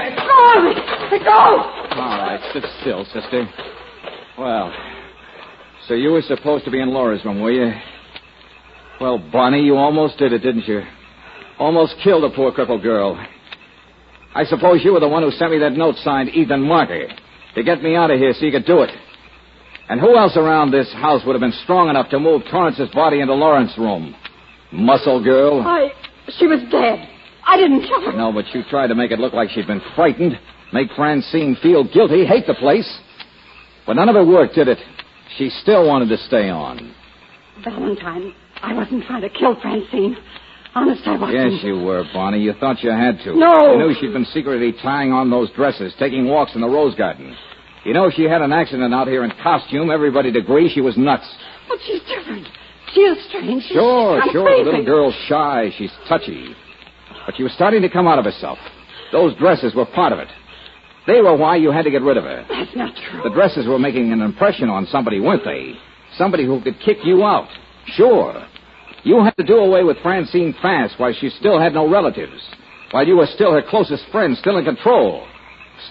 Go 0.50 0.58
of 0.58 0.64
me. 0.64 0.82
Let 1.12 1.24
go. 1.24 1.30
All 1.30 2.18
right, 2.20 2.40
sit 2.54 2.64
still, 2.82 3.06
sister. 3.06 3.48
Well, 4.38 4.74
so 5.88 5.94
you 5.94 6.12
were 6.12 6.22
supposed 6.22 6.66
to 6.66 6.72
be 6.72 6.80
in 6.80 6.90
Laura's 6.90 7.24
room, 7.26 7.42
were 7.42 7.52
you? 7.52 7.74
Well, 9.02 9.18
Bonnie, 9.18 9.62
you 9.62 9.76
almost 9.76 10.18
did 10.18 10.34
it, 10.34 10.40
didn't 10.40 10.68
you? 10.68 10.82
Almost 11.58 11.96
killed 12.04 12.24
a 12.24 12.36
poor 12.36 12.52
crippled 12.52 12.82
girl. 12.84 13.24
I 14.34 14.44
suppose 14.46 14.82
you 14.84 14.94
were 14.94 15.00
the 15.00 15.08
one 15.08 15.24
who 15.24 15.32
sent 15.32 15.52
me 15.52 15.60
that 15.60 15.74
note 15.74 15.96
signed 15.96 16.30
Ethan 16.30 16.62
Marker 16.62 17.08
to 17.56 17.64
get 17.64 17.82
me 17.82 17.96
out 17.96 18.12
of 18.12 18.20
here 18.20 18.34
so 18.34 18.46
you 18.46 18.52
could 18.52 18.66
do 18.66 18.82
it. 18.82 18.92
And 19.90 20.00
who 20.00 20.16
else 20.16 20.38
around 20.38 20.72
this 20.72 20.92
house 20.94 21.24
would 21.26 21.34
have 21.34 21.42
been 21.42 21.60
strong 21.64 21.90
enough 21.90 22.10
to 22.12 22.20
move 22.20 22.44
Torrance's 22.52 22.90
body 22.94 23.22
into 23.22 23.34
Laura's 23.34 23.74
room? 23.78 24.16
Muscle 24.72 25.24
girl? 25.24 25.62
I. 25.62 25.90
She 26.38 26.46
was 26.46 26.62
dead. 26.72 27.09
I 27.50 27.58
didn't 27.58 27.82
kill 27.82 28.02
her. 28.02 28.14
No, 28.16 28.32
but 28.32 28.46
you 28.54 28.62
tried 28.70 28.88
to 28.88 28.96
make 28.96 29.10
it 29.12 29.20
look 29.20 29.34
like 29.34 29.50
she'd 29.50 29.66
been 29.68 29.82
frightened, 29.96 30.40
make 30.72 30.90
Francine 30.96 31.58
feel 31.64 31.84
guilty, 31.84 32.26
hate 32.26 32.46
the 32.46 32.54
place. 32.54 32.88
But 33.88 33.94
none 33.94 34.08
of 34.08 34.16
it 34.16 34.26
worked, 34.28 34.54
did 34.56 34.68
it? 34.68 34.78
She 35.38 35.50
still 35.50 35.88
wanted 35.88 36.10
to 36.10 36.18
stay 36.18 36.50
on. 36.50 36.94
Valentine, 37.64 38.34
I 38.62 38.74
wasn't 38.74 39.04
trying 39.06 39.22
to 39.22 39.30
kill 39.30 39.60
Francine. 39.62 40.16
Honest, 40.76 41.02
I 41.08 41.18
wasn't. 41.18 41.54
Yes, 41.54 41.64
you 41.64 41.80
were, 41.80 42.04
Bonnie. 42.14 42.40
You 42.40 42.54
thought 42.60 42.84
you 42.84 42.92
had 42.92 43.18
to. 43.24 43.36
No. 43.36 43.74
You 43.74 43.80
knew 43.88 43.96
she'd 44.00 44.14
been 44.14 44.26
secretly 44.26 44.72
tying 44.84 45.12
on 45.12 45.32
those 45.32 45.50
dresses, 45.52 45.94
taking 45.98 46.28
walks 46.28 46.54
in 46.54 46.62
the 46.62 46.68
rose 46.70 46.94
garden. 46.96 47.36
You 47.84 47.94
know, 47.94 48.06
if 48.06 48.14
she 48.14 48.24
had 48.26 48.42
an 48.44 48.52
accident 48.54 48.94
out 48.94 49.08
here 49.08 49.24
in 49.24 49.32
costume, 49.42 49.90
everybody'd 49.90 50.36
agree 50.36 50.70
she 50.72 50.82
was 50.82 50.96
nuts. 50.98 51.26
But 51.68 51.80
she's 51.88 52.02
different. 52.04 52.48
She 52.94 53.02
is 53.02 53.18
strange. 53.28 53.64
She's 53.64 53.72
Sure, 53.74 54.22
sure. 54.32 54.46
crazy. 54.46 54.64
The 54.64 54.70
little 54.70 54.86
girl's 54.86 55.16
shy. 55.28 55.72
She's 55.78 55.92
touchy. 56.08 56.56
But 57.30 57.38
she 57.38 57.44
was 57.44 57.54
starting 57.54 57.84
to 57.84 57.90
come 57.90 58.08
out 58.08 58.18
of 58.18 58.26
herself. 58.26 58.58
Those 59.12 59.36
dresses 59.36 59.76
were 59.76 59.86
part 59.86 60.12
of 60.12 60.18
it. 60.18 60.30
They 61.06 61.22
were 61.22 61.38
why 61.38 61.58
you 61.58 61.72
had 61.72 61.84
to 61.84 61.92
get 61.92 62.02
rid 62.02 62.18
of 62.18 62.24
her. 62.24 62.44
That's 62.50 62.76
not 62.76 62.96
true. 62.96 63.22
The 63.22 63.30
dresses 63.30 63.68
were 63.68 63.78
making 63.78 64.12
an 64.12 64.22
impression 64.22 64.68
on 64.68 64.88
somebody, 64.88 65.20
weren't 65.20 65.46
they? 65.46 65.76
Somebody 66.18 66.48
who 66.48 66.60
could 66.60 66.80
kick 66.84 66.98
you 67.04 67.24
out. 67.24 67.48
Sure. 67.86 68.34
You 69.04 69.24
had 69.24 69.38
to 69.38 69.44
do 69.44 69.58
away 69.58 69.84
with 69.84 69.98
Francine 70.02 70.56
fast 70.60 70.96
while 70.98 71.14
she 71.14 71.30
still 71.30 71.60
had 71.60 71.72
no 71.72 71.88
relatives. 71.88 72.42
While 72.90 73.06
you 73.06 73.18
were 73.18 73.28
still 73.28 73.54
her 73.54 73.62
closest 73.62 74.06
friend, 74.12 74.36
still 74.36 74.58
in 74.58 74.66
control. 74.66 75.28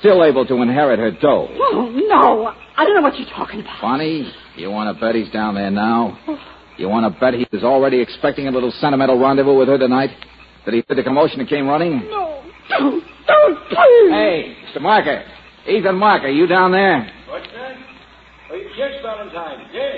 Still 0.00 0.24
able 0.24 0.44
to 0.44 0.54
inherit 0.60 0.98
her 0.98 1.12
dough. 1.12 1.46
Oh, 1.52 1.88
no. 1.88 2.52
I 2.76 2.84
don't 2.84 2.96
know 2.96 3.02
what 3.02 3.16
you're 3.16 3.30
talking 3.30 3.60
about. 3.60 3.80
Bonnie, 3.80 4.28
you 4.56 4.72
want 4.72 4.92
to 4.92 5.00
bet 5.00 5.14
he's 5.14 5.30
down 5.30 5.54
there 5.54 5.70
now? 5.70 6.18
You 6.78 6.88
want 6.88 7.14
to 7.14 7.20
bet 7.20 7.34
he 7.34 7.46
was 7.52 7.62
already 7.62 8.00
expecting 8.00 8.48
a 8.48 8.50
little 8.50 8.72
sentimental 8.80 9.20
rendezvous 9.20 9.56
with 9.56 9.68
her 9.68 9.78
tonight? 9.78 10.10
That 10.68 10.74
he 10.74 10.84
heard 10.86 10.98
the 10.98 11.02
commotion 11.02 11.40
and 11.40 11.48
came 11.48 11.66
running? 11.66 12.06
No. 12.10 12.44
Don't, 12.68 13.02
don't, 13.26 13.56
please. 13.70 14.10
Hey, 14.10 14.54
Mr. 14.66 14.82
Marker. 14.82 15.24
Ethan 15.66 15.96
Marker, 15.96 16.28
you 16.28 16.46
down 16.46 16.72
there? 16.72 17.10
What's 17.26 17.46
that? 17.54 17.76
Oh, 18.52 18.60
yes, 18.76 18.92
Valentine. 19.02 19.66
Yes. 19.72 19.96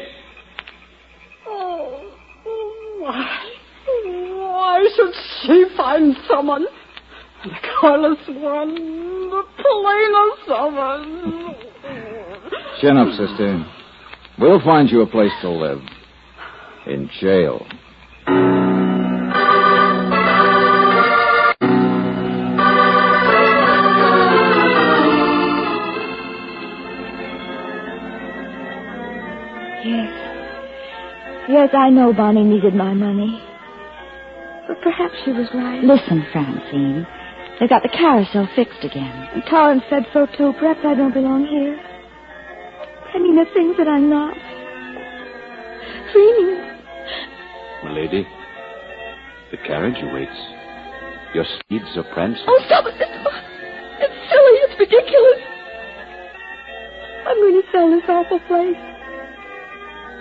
Oh, 1.48 2.12
why? 3.00 3.50
Why 4.04 4.88
should 4.94 5.12
she 5.42 5.64
find 5.76 6.14
someone? 6.28 6.64
The 7.42 7.50
careless 7.80 8.20
one, 8.28 8.74
the 9.28 9.42
plainest 9.58 10.50
of 10.50 10.74
us. 10.74 11.04
Chin 12.80 12.96
up, 12.96 13.08
sister. 13.18 13.66
We'll 14.38 14.60
find 14.62 14.88
you 14.88 15.00
a 15.00 15.06
place 15.08 15.32
to 15.42 15.50
live. 15.50 15.80
In 16.86 17.10
jail. 17.20 17.66
Yes, 31.50 31.70
I 31.74 31.90
know 31.90 32.12
Bonnie 32.12 32.44
needed 32.44 32.74
my 32.74 32.94
money. 32.94 33.42
But 34.68 34.80
perhaps 34.82 35.14
she 35.24 35.32
was 35.32 35.48
right. 35.52 35.82
Listen, 35.82 36.24
Francine. 36.30 37.04
They've 37.58 37.68
got 37.68 37.82
the 37.82 37.88
carousel 37.88 38.48
fixed 38.54 38.84
again. 38.84 39.28
And 39.34 39.42
Torrance 39.50 39.82
said 39.90 40.06
so 40.12 40.26
too. 40.38 40.52
Perhaps 40.60 40.80
I 40.84 40.94
don't 40.94 41.12
belong 41.12 41.44
here. 41.46 41.76
I 43.12 43.18
mean, 43.18 43.34
the 43.34 43.46
things 43.52 43.76
that 43.78 43.88
I'm 43.88 44.08
not. 44.08 44.36
Dreaming. 46.12 46.78
Milady, 47.82 48.26
the 49.50 49.56
carriage 49.66 49.98
awaits. 50.00 50.38
Your 51.34 51.44
steeds 51.44 51.96
are 51.96 52.06
prancing. 52.14 52.44
Oh, 52.46 52.62
stop 52.66 52.86
it. 52.86 52.94
It's 52.94 54.18
silly. 54.30 54.54
It's 54.70 54.78
ridiculous. 54.78 55.42
I'm 57.26 57.36
going 57.36 57.60
to 57.60 57.66
sell 57.72 57.90
this 57.90 58.04
awful 58.08 58.38
place. 58.46 58.89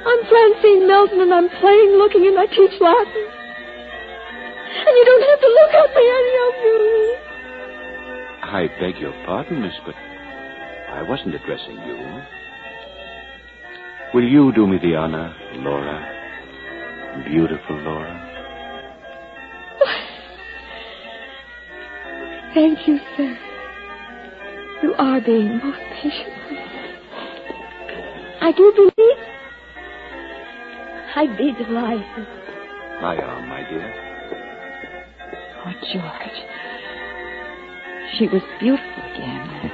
I'm 0.06 0.26
Francine 0.28 0.88
Melton, 0.88 1.22
and 1.22 1.34
I'm 1.34 1.50
plain 1.50 1.98
looking, 1.98 2.26
and 2.28 2.38
I 2.40 2.46
teach 2.46 2.80
Latin. 2.80 3.28
And 4.80 4.96
you 4.96 5.06
don't 5.06 5.24
have 5.30 5.40
to 5.42 5.48
look 5.48 5.74
at 5.74 5.96
me, 5.96 6.10
any 6.20 6.36
of 6.48 6.54
you. 6.64 7.16
I 8.44 8.68
beg 8.80 8.98
your 8.98 9.12
pardon, 9.26 9.62
miss, 9.62 9.74
but 9.86 9.96
I 9.96 11.02
wasn't 11.04 11.36
addressing 11.36 11.76
you. 11.76 12.22
Will 14.14 14.24
you 14.28 14.52
do 14.54 14.66
me 14.66 14.78
the 14.82 14.96
honor, 14.96 15.36
Laura? 15.56 16.16
Beautiful 17.30 17.76
Laura. 17.78 18.16
Thank 22.54 22.88
you, 22.88 23.00
sir. 23.18 23.38
You 24.82 24.94
are 24.98 25.20
being 25.22 25.58
most 25.58 25.80
patient. 26.02 26.34
I 28.42 28.52
do 28.56 28.72
believe 28.76 29.18
I'd 31.16 31.38
be 31.38 31.52
delighted. 31.54 32.28
I 33.02 33.16
am, 33.16 33.48
my 33.50 33.62
dear. 33.70 33.94
Oh, 35.66 35.74
George. 35.94 36.38
She 38.18 38.28
was 38.28 38.42
beautiful 38.60 39.04
again. 39.14 39.72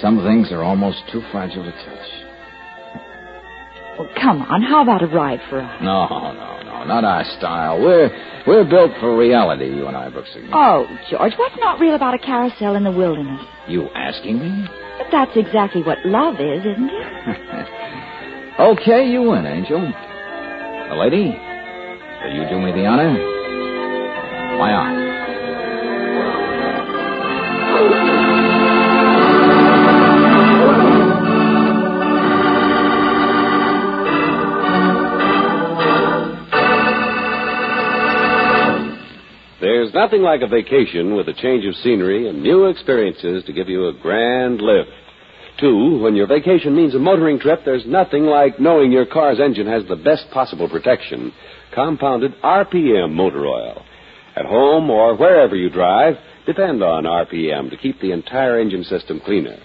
Some 0.00 0.18
things 0.24 0.52
are 0.52 0.62
almost 0.62 0.98
too 1.10 1.22
fragile 1.32 1.64
to 1.64 1.72
touch. 1.72 2.08
Well, 3.98 4.08
come 4.20 4.42
on. 4.42 4.62
How 4.62 4.82
about 4.82 5.02
a 5.02 5.06
ride 5.06 5.40
for 5.50 5.60
us? 5.60 5.82
No, 5.82 6.06
no, 6.08 6.62
no. 6.62 6.84
Not 6.84 7.04
our 7.04 7.24
style. 7.38 7.80
We're 7.82 8.10
we're 8.46 8.64
built 8.64 8.92
for 9.00 9.16
reality, 9.16 9.66
you 9.66 9.86
and 9.88 9.96
I, 9.96 10.08
Brooksy. 10.10 10.48
Oh, 10.52 10.86
George, 11.10 11.32
what's 11.36 11.56
not 11.58 11.80
real 11.80 11.94
about 11.94 12.14
a 12.14 12.18
carousel 12.18 12.76
in 12.76 12.84
the 12.84 12.92
wilderness? 12.92 13.40
You 13.66 13.88
asking 13.94 14.38
me? 14.38 14.66
But 14.98 15.08
that's 15.10 15.36
exactly 15.36 15.82
what 15.82 15.98
love 16.04 16.34
is, 16.34 16.60
isn't 16.60 16.90
it? 16.90 17.68
okay, 18.58 19.08
you 19.08 19.22
win, 19.22 19.46
Angel. 19.46 19.80
The 19.80 20.94
lady, 20.96 21.36
will 22.22 22.34
you 22.34 22.48
do 22.48 22.58
me 22.60 22.72
the 22.72 22.86
honor? 22.86 23.14
Why 24.58 24.70
not? 24.70 25.08
There's 39.60 39.92
nothing 39.92 40.22
like 40.22 40.40
a 40.42 40.46
vacation 40.46 41.14
with 41.14 41.28
a 41.28 41.32
change 41.34 41.64
of 41.64 41.74
scenery 41.76 42.28
and 42.28 42.42
new 42.42 42.66
experiences 42.66 43.44
to 43.44 43.52
give 43.52 43.68
you 43.68 43.88
a 43.88 43.92
grand 43.92 44.60
lift. 44.60 44.90
Two, 45.60 45.98
when 45.98 46.14
your 46.14 46.28
vacation 46.28 46.76
means 46.76 46.94
a 46.94 47.00
motoring 47.00 47.40
trip, 47.40 47.62
there's 47.64 47.84
nothing 47.84 48.24
like 48.24 48.60
knowing 48.60 48.92
your 48.92 49.06
car's 49.06 49.40
engine 49.40 49.66
has 49.66 49.82
the 49.88 49.96
best 49.96 50.30
possible 50.32 50.68
protection. 50.68 51.32
Compounded 51.74 52.32
RPM 52.42 53.12
motor 53.12 53.44
oil. 53.44 53.84
At 54.36 54.46
home 54.46 54.88
or 54.88 55.16
wherever 55.16 55.56
you 55.56 55.68
drive, 55.68 56.14
depend 56.46 56.80
on 56.84 57.04
RPM 57.04 57.70
to 57.70 57.76
keep 57.76 58.00
the 58.00 58.12
entire 58.12 58.60
engine 58.60 58.84
system 58.84 59.20
cleaner. 59.24 59.58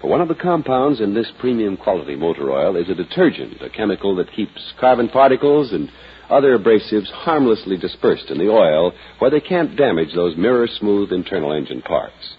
For 0.00 0.08
one 0.08 0.20
of 0.20 0.28
the 0.28 0.36
compounds 0.36 1.00
in 1.00 1.14
this 1.14 1.30
premium 1.40 1.76
quality 1.76 2.14
motor 2.14 2.52
oil 2.52 2.76
is 2.76 2.88
a 2.88 2.94
detergent, 2.94 3.60
a 3.60 3.70
chemical 3.70 4.14
that 4.16 4.32
keeps 4.32 4.72
carbon 4.78 5.08
particles 5.08 5.72
and 5.72 5.90
other 6.30 6.56
abrasives 6.56 7.10
harmlessly 7.10 7.76
dispersed 7.76 8.30
in 8.30 8.38
the 8.38 8.48
oil 8.48 8.92
where 9.18 9.32
they 9.32 9.40
can't 9.40 9.76
damage 9.76 10.14
those 10.14 10.36
mirror 10.36 10.68
smooth 10.78 11.12
internal 11.12 11.52
engine 11.52 11.82
parts. 11.82 12.36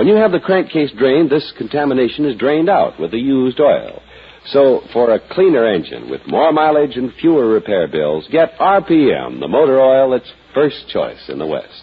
When 0.00 0.08
you 0.08 0.14
have 0.14 0.32
the 0.32 0.40
crankcase 0.40 0.92
drained, 0.96 1.28
this 1.28 1.52
contamination 1.58 2.24
is 2.24 2.38
drained 2.38 2.70
out 2.70 2.98
with 2.98 3.10
the 3.10 3.18
used 3.18 3.60
oil. 3.60 4.00
So, 4.46 4.80
for 4.94 5.12
a 5.12 5.20
cleaner 5.34 5.66
engine 5.66 6.08
with 6.08 6.26
more 6.26 6.54
mileage 6.54 6.96
and 6.96 7.12
fewer 7.20 7.46
repair 7.46 7.86
bills, 7.86 8.26
get 8.32 8.58
RPM, 8.58 9.40
the 9.40 9.46
motor 9.46 9.78
oil 9.78 10.12
that's 10.12 10.32
first 10.54 10.88
choice 10.88 11.28
in 11.28 11.38
the 11.38 11.46
West. 11.46 11.82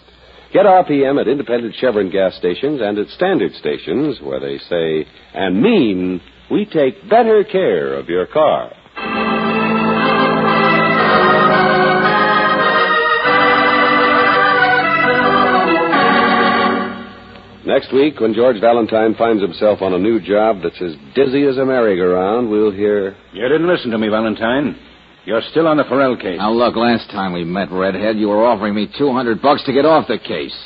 Get 0.52 0.66
RPM 0.66 1.20
at 1.20 1.28
independent 1.28 1.76
Chevron 1.76 2.10
gas 2.10 2.34
stations 2.34 2.80
and 2.82 2.98
at 2.98 3.06
standard 3.10 3.52
stations 3.54 4.18
where 4.20 4.40
they 4.40 4.58
say 4.68 5.06
and 5.32 5.62
mean 5.62 6.20
we 6.50 6.64
take 6.64 7.08
better 7.08 7.44
care 7.44 7.94
of 7.94 8.08
your 8.08 8.26
car. 8.26 8.72
Next 17.78 17.94
week, 17.94 18.18
when 18.18 18.34
George 18.34 18.60
Valentine 18.60 19.14
finds 19.14 19.40
himself 19.40 19.82
on 19.82 19.94
a 19.94 20.00
new 20.00 20.18
job 20.18 20.62
that's 20.64 20.82
as 20.82 20.96
dizzy 21.14 21.44
as 21.44 21.58
a 21.58 21.64
merry-go-round, 21.64 22.50
we'll 22.50 22.72
hear. 22.72 23.14
You 23.32 23.48
didn't 23.48 23.68
listen 23.68 23.92
to 23.92 23.98
me, 23.98 24.08
Valentine. 24.08 24.76
You're 25.24 25.42
still 25.52 25.68
on 25.68 25.76
the 25.76 25.84
Farrell 25.84 26.16
case. 26.16 26.38
Now, 26.38 26.50
look, 26.50 26.74
last 26.74 27.08
time 27.12 27.32
we 27.32 27.44
met, 27.44 27.70
Redhead, 27.70 28.16
you 28.18 28.30
were 28.30 28.44
offering 28.44 28.74
me 28.74 28.88
200 28.98 29.40
bucks 29.40 29.62
to 29.66 29.72
get 29.72 29.84
off 29.84 30.08
the 30.08 30.18
case. 30.18 30.58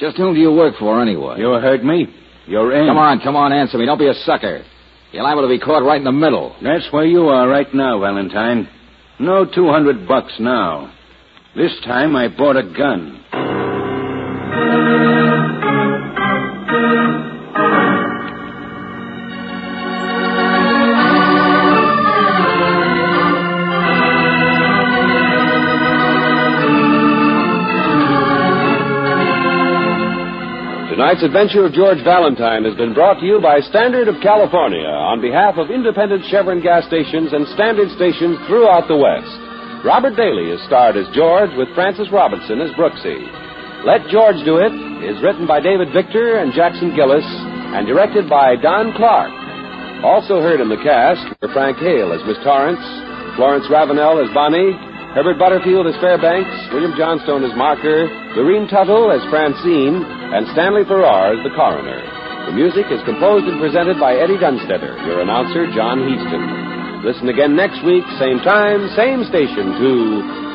Just 0.00 0.16
whom 0.16 0.32
do 0.32 0.40
you 0.40 0.52
work 0.52 0.76
for, 0.78 1.02
anyway? 1.02 1.36
You 1.36 1.50
heard 1.52 1.84
me. 1.84 2.06
You're 2.46 2.74
in. 2.74 2.86
Come 2.88 2.96
on, 2.96 3.20
come 3.20 3.36
on, 3.36 3.52
answer 3.52 3.76
me. 3.76 3.84
Don't 3.84 3.98
be 3.98 4.08
a 4.08 4.14
sucker. 4.24 4.64
You're 5.12 5.22
liable 5.22 5.42
to 5.42 5.48
be 5.48 5.58
caught 5.58 5.84
right 5.84 5.98
in 5.98 6.04
the 6.04 6.12
middle. 6.12 6.56
That's 6.62 6.90
where 6.92 7.04
you 7.04 7.28
are 7.28 7.46
right 7.46 7.68
now, 7.74 8.00
Valentine. 8.00 8.70
No 9.20 9.44
200 9.44 10.08
bucks 10.08 10.32
now. 10.40 10.94
This 11.54 11.78
time 11.84 12.16
I 12.16 12.28
bought 12.34 12.56
a 12.56 12.62
gun. 12.62 13.20
Tonight's 30.94 31.22
adventure 31.22 31.64
of 31.64 31.72
George 31.72 32.02
Valentine 32.02 32.64
has 32.64 32.74
been 32.74 32.94
brought 32.94 33.20
to 33.20 33.26
you 33.26 33.40
by 33.40 33.60
Standard 33.60 34.08
of 34.08 34.20
California 34.20 34.82
on 34.82 35.20
behalf 35.20 35.54
of 35.58 35.70
independent 35.70 36.24
Chevron 36.26 36.60
gas 36.60 36.86
stations 36.86 37.32
and 37.32 37.46
standard 37.54 37.90
stations 37.94 38.38
throughout 38.48 38.88
the 38.88 38.96
West. 38.96 39.84
Robert 39.86 40.16
Bailey 40.16 40.50
is 40.50 40.64
starred 40.66 40.96
as 40.96 41.06
George 41.14 41.50
with 41.56 41.72
Frances 41.74 42.10
Robinson 42.10 42.60
as 42.60 42.70
Brooksy. 42.72 43.43
Let 43.84 44.08
George 44.08 44.40
Do 44.48 44.56
It 44.64 44.72
is 45.04 45.20
written 45.20 45.44
by 45.44 45.60
David 45.60 45.92
Victor 45.92 46.40
and 46.40 46.56
Jackson 46.56 46.96
Gillis 46.96 47.28
and 47.76 47.84
directed 47.84 48.32
by 48.32 48.56
Don 48.56 48.96
Clark. 48.96 49.28
Also 50.00 50.40
heard 50.40 50.64
in 50.64 50.72
the 50.72 50.80
cast 50.80 51.20
were 51.44 51.52
Frank 51.52 51.76
Hale 51.84 52.16
as 52.16 52.24
Miss 52.24 52.40
Torrance, 52.40 52.80
Florence 53.36 53.68
Ravenel 53.68 54.24
as 54.24 54.32
Bonnie, 54.32 54.72
Herbert 55.12 55.36
Butterfield 55.36 55.84
as 55.84 56.00
Fairbanks, 56.00 56.48
William 56.72 56.96
Johnstone 56.96 57.44
as 57.44 57.52
Marker, 57.60 58.08
Lorene 58.32 58.72
Tuttle 58.72 59.12
as 59.12 59.20
Francine, 59.28 60.00
and 60.00 60.48
Stanley 60.56 60.88
Farrar 60.88 61.36
as 61.36 61.44
the 61.44 61.52
coroner. 61.52 62.00
The 62.48 62.56
music 62.56 62.88
is 62.88 63.04
composed 63.04 63.44
and 63.44 63.60
presented 63.60 64.00
by 64.00 64.16
Eddie 64.16 64.40
Dunstedter, 64.40 64.96
your 65.04 65.20
announcer, 65.20 65.68
John 65.76 66.00
Heistand. 66.00 67.04
Listen 67.04 67.28
again 67.28 67.52
next 67.52 67.84
week, 67.84 68.08
same 68.16 68.40
time, 68.40 68.88
same 68.96 69.28
station, 69.28 69.76
to 69.76 69.92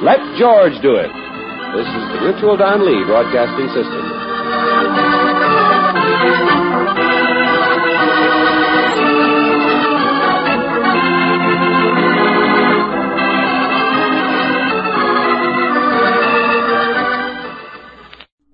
Let 0.01 0.17
George 0.41 0.81
Do 0.81 0.97
It. 0.97 1.28
This 1.75 1.85
is 1.85 1.93
the 2.11 2.19
Mutual 2.21 2.57
Don 2.57 2.83
Lee 2.83 3.03
Broadcasting 3.05 3.67
System. 3.67 4.01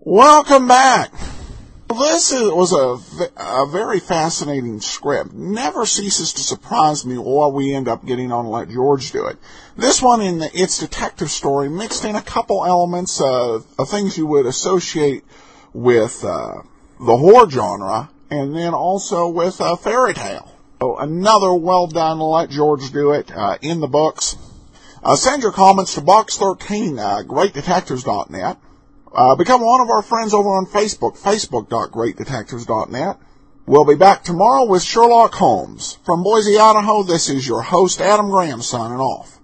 Welcome 0.04 0.68
back. 0.68 1.25
This 1.88 2.32
is, 2.32 2.52
was 2.52 2.74
a, 2.74 3.30
a 3.38 3.68
very 3.68 4.00
fascinating 4.00 4.82
script. 4.82 5.34
Never 5.34 5.86
ceases 5.86 6.34
to 6.34 6.42
surprise 6.42 7.06
me 7.06 7.18
what 7.18 7.54
we 7.54 7.76
end 7.76 7.88
up 7.88 8.06
getting 8.06 8.32
on 8.32 8.48
Let 8.48 8.70
George 8.70 9.12
Do 9.12 9.28
It. 9.28 9.38
This 9.78 10.02
one 10.02 10.22
in 10.22 10.40
the, 10.40 10.50
its 10.60 10.80
detective 10.80 11.30
story 11.30 11.70
mixed 11.70 12.04
in 12.04 12.16
a 12.16 12.24
couple 12.24 12.66
elements 12.66 13.22
uh, 13.22 13.62
of 13.78 13.90
things 13.90 14.18
you 14.18 14.26
would 14.26 14.48
associate 14.48 15.24
with 15.74 16.24
uh, 16.24 16.64
the 17.00 17.18
horror 17.18 17.50
genre, 17.50 18.10
and 18.32 18.56
then 18.56 18.74
also 18.74 19.28
with 19.28 19.60
a 19.60 19.78
fairy 19.78 20.16
tale. 20.16 20.52
So 20.82 20.98
another 20.98 21.54
well 21.54 21.86
done 21.86 22.20
Let 22.20 22.50
George 22.50 22.92
Do 22.92 23.12
It 23.12 23.32
uh, 23.32 23.58
in 23.62 23.80
the 23.80 23.88
books. 23.88 24.38
Uh, 25.04 25.16
send 25.16 25.44
your 25.44 25.52
comments 25.52 25.94
to 25.94 26.02
box13, 26.02 26.98
uh, 26.98 27.24
greatdetectives.net. 27.24 28.58
Uh, 29.16 29.36
become 29.36 29.62
one 29.62 29.80
of 29.80 29.90
our 29.90 30.02
friends 30.02 30.34
over 30.34 30.50
on 30.50 30.66
Facebook, 30.66 31.18
facebook.greatdetectives.net. 31.18 33.18
We'll 33.66 33.86
be 33.86 33.96
back 33.96 34.24
tomorrow 34.24 34.66
with 34.66 34.84
Sherlock 34.84 35.36
Holmes. 35.36 35.98
From 36.04 36.22
Boise, 36.22 36.60
Idaho, 36.60 37.04
this 37.04 37.30
is 37.30 37.48
your 37.48 37.62
host, 37.62 38.02
Adam 38.02 38.30
Graham, 38.30 38.62
signing 38.62 39.00
off. 39.00 39.35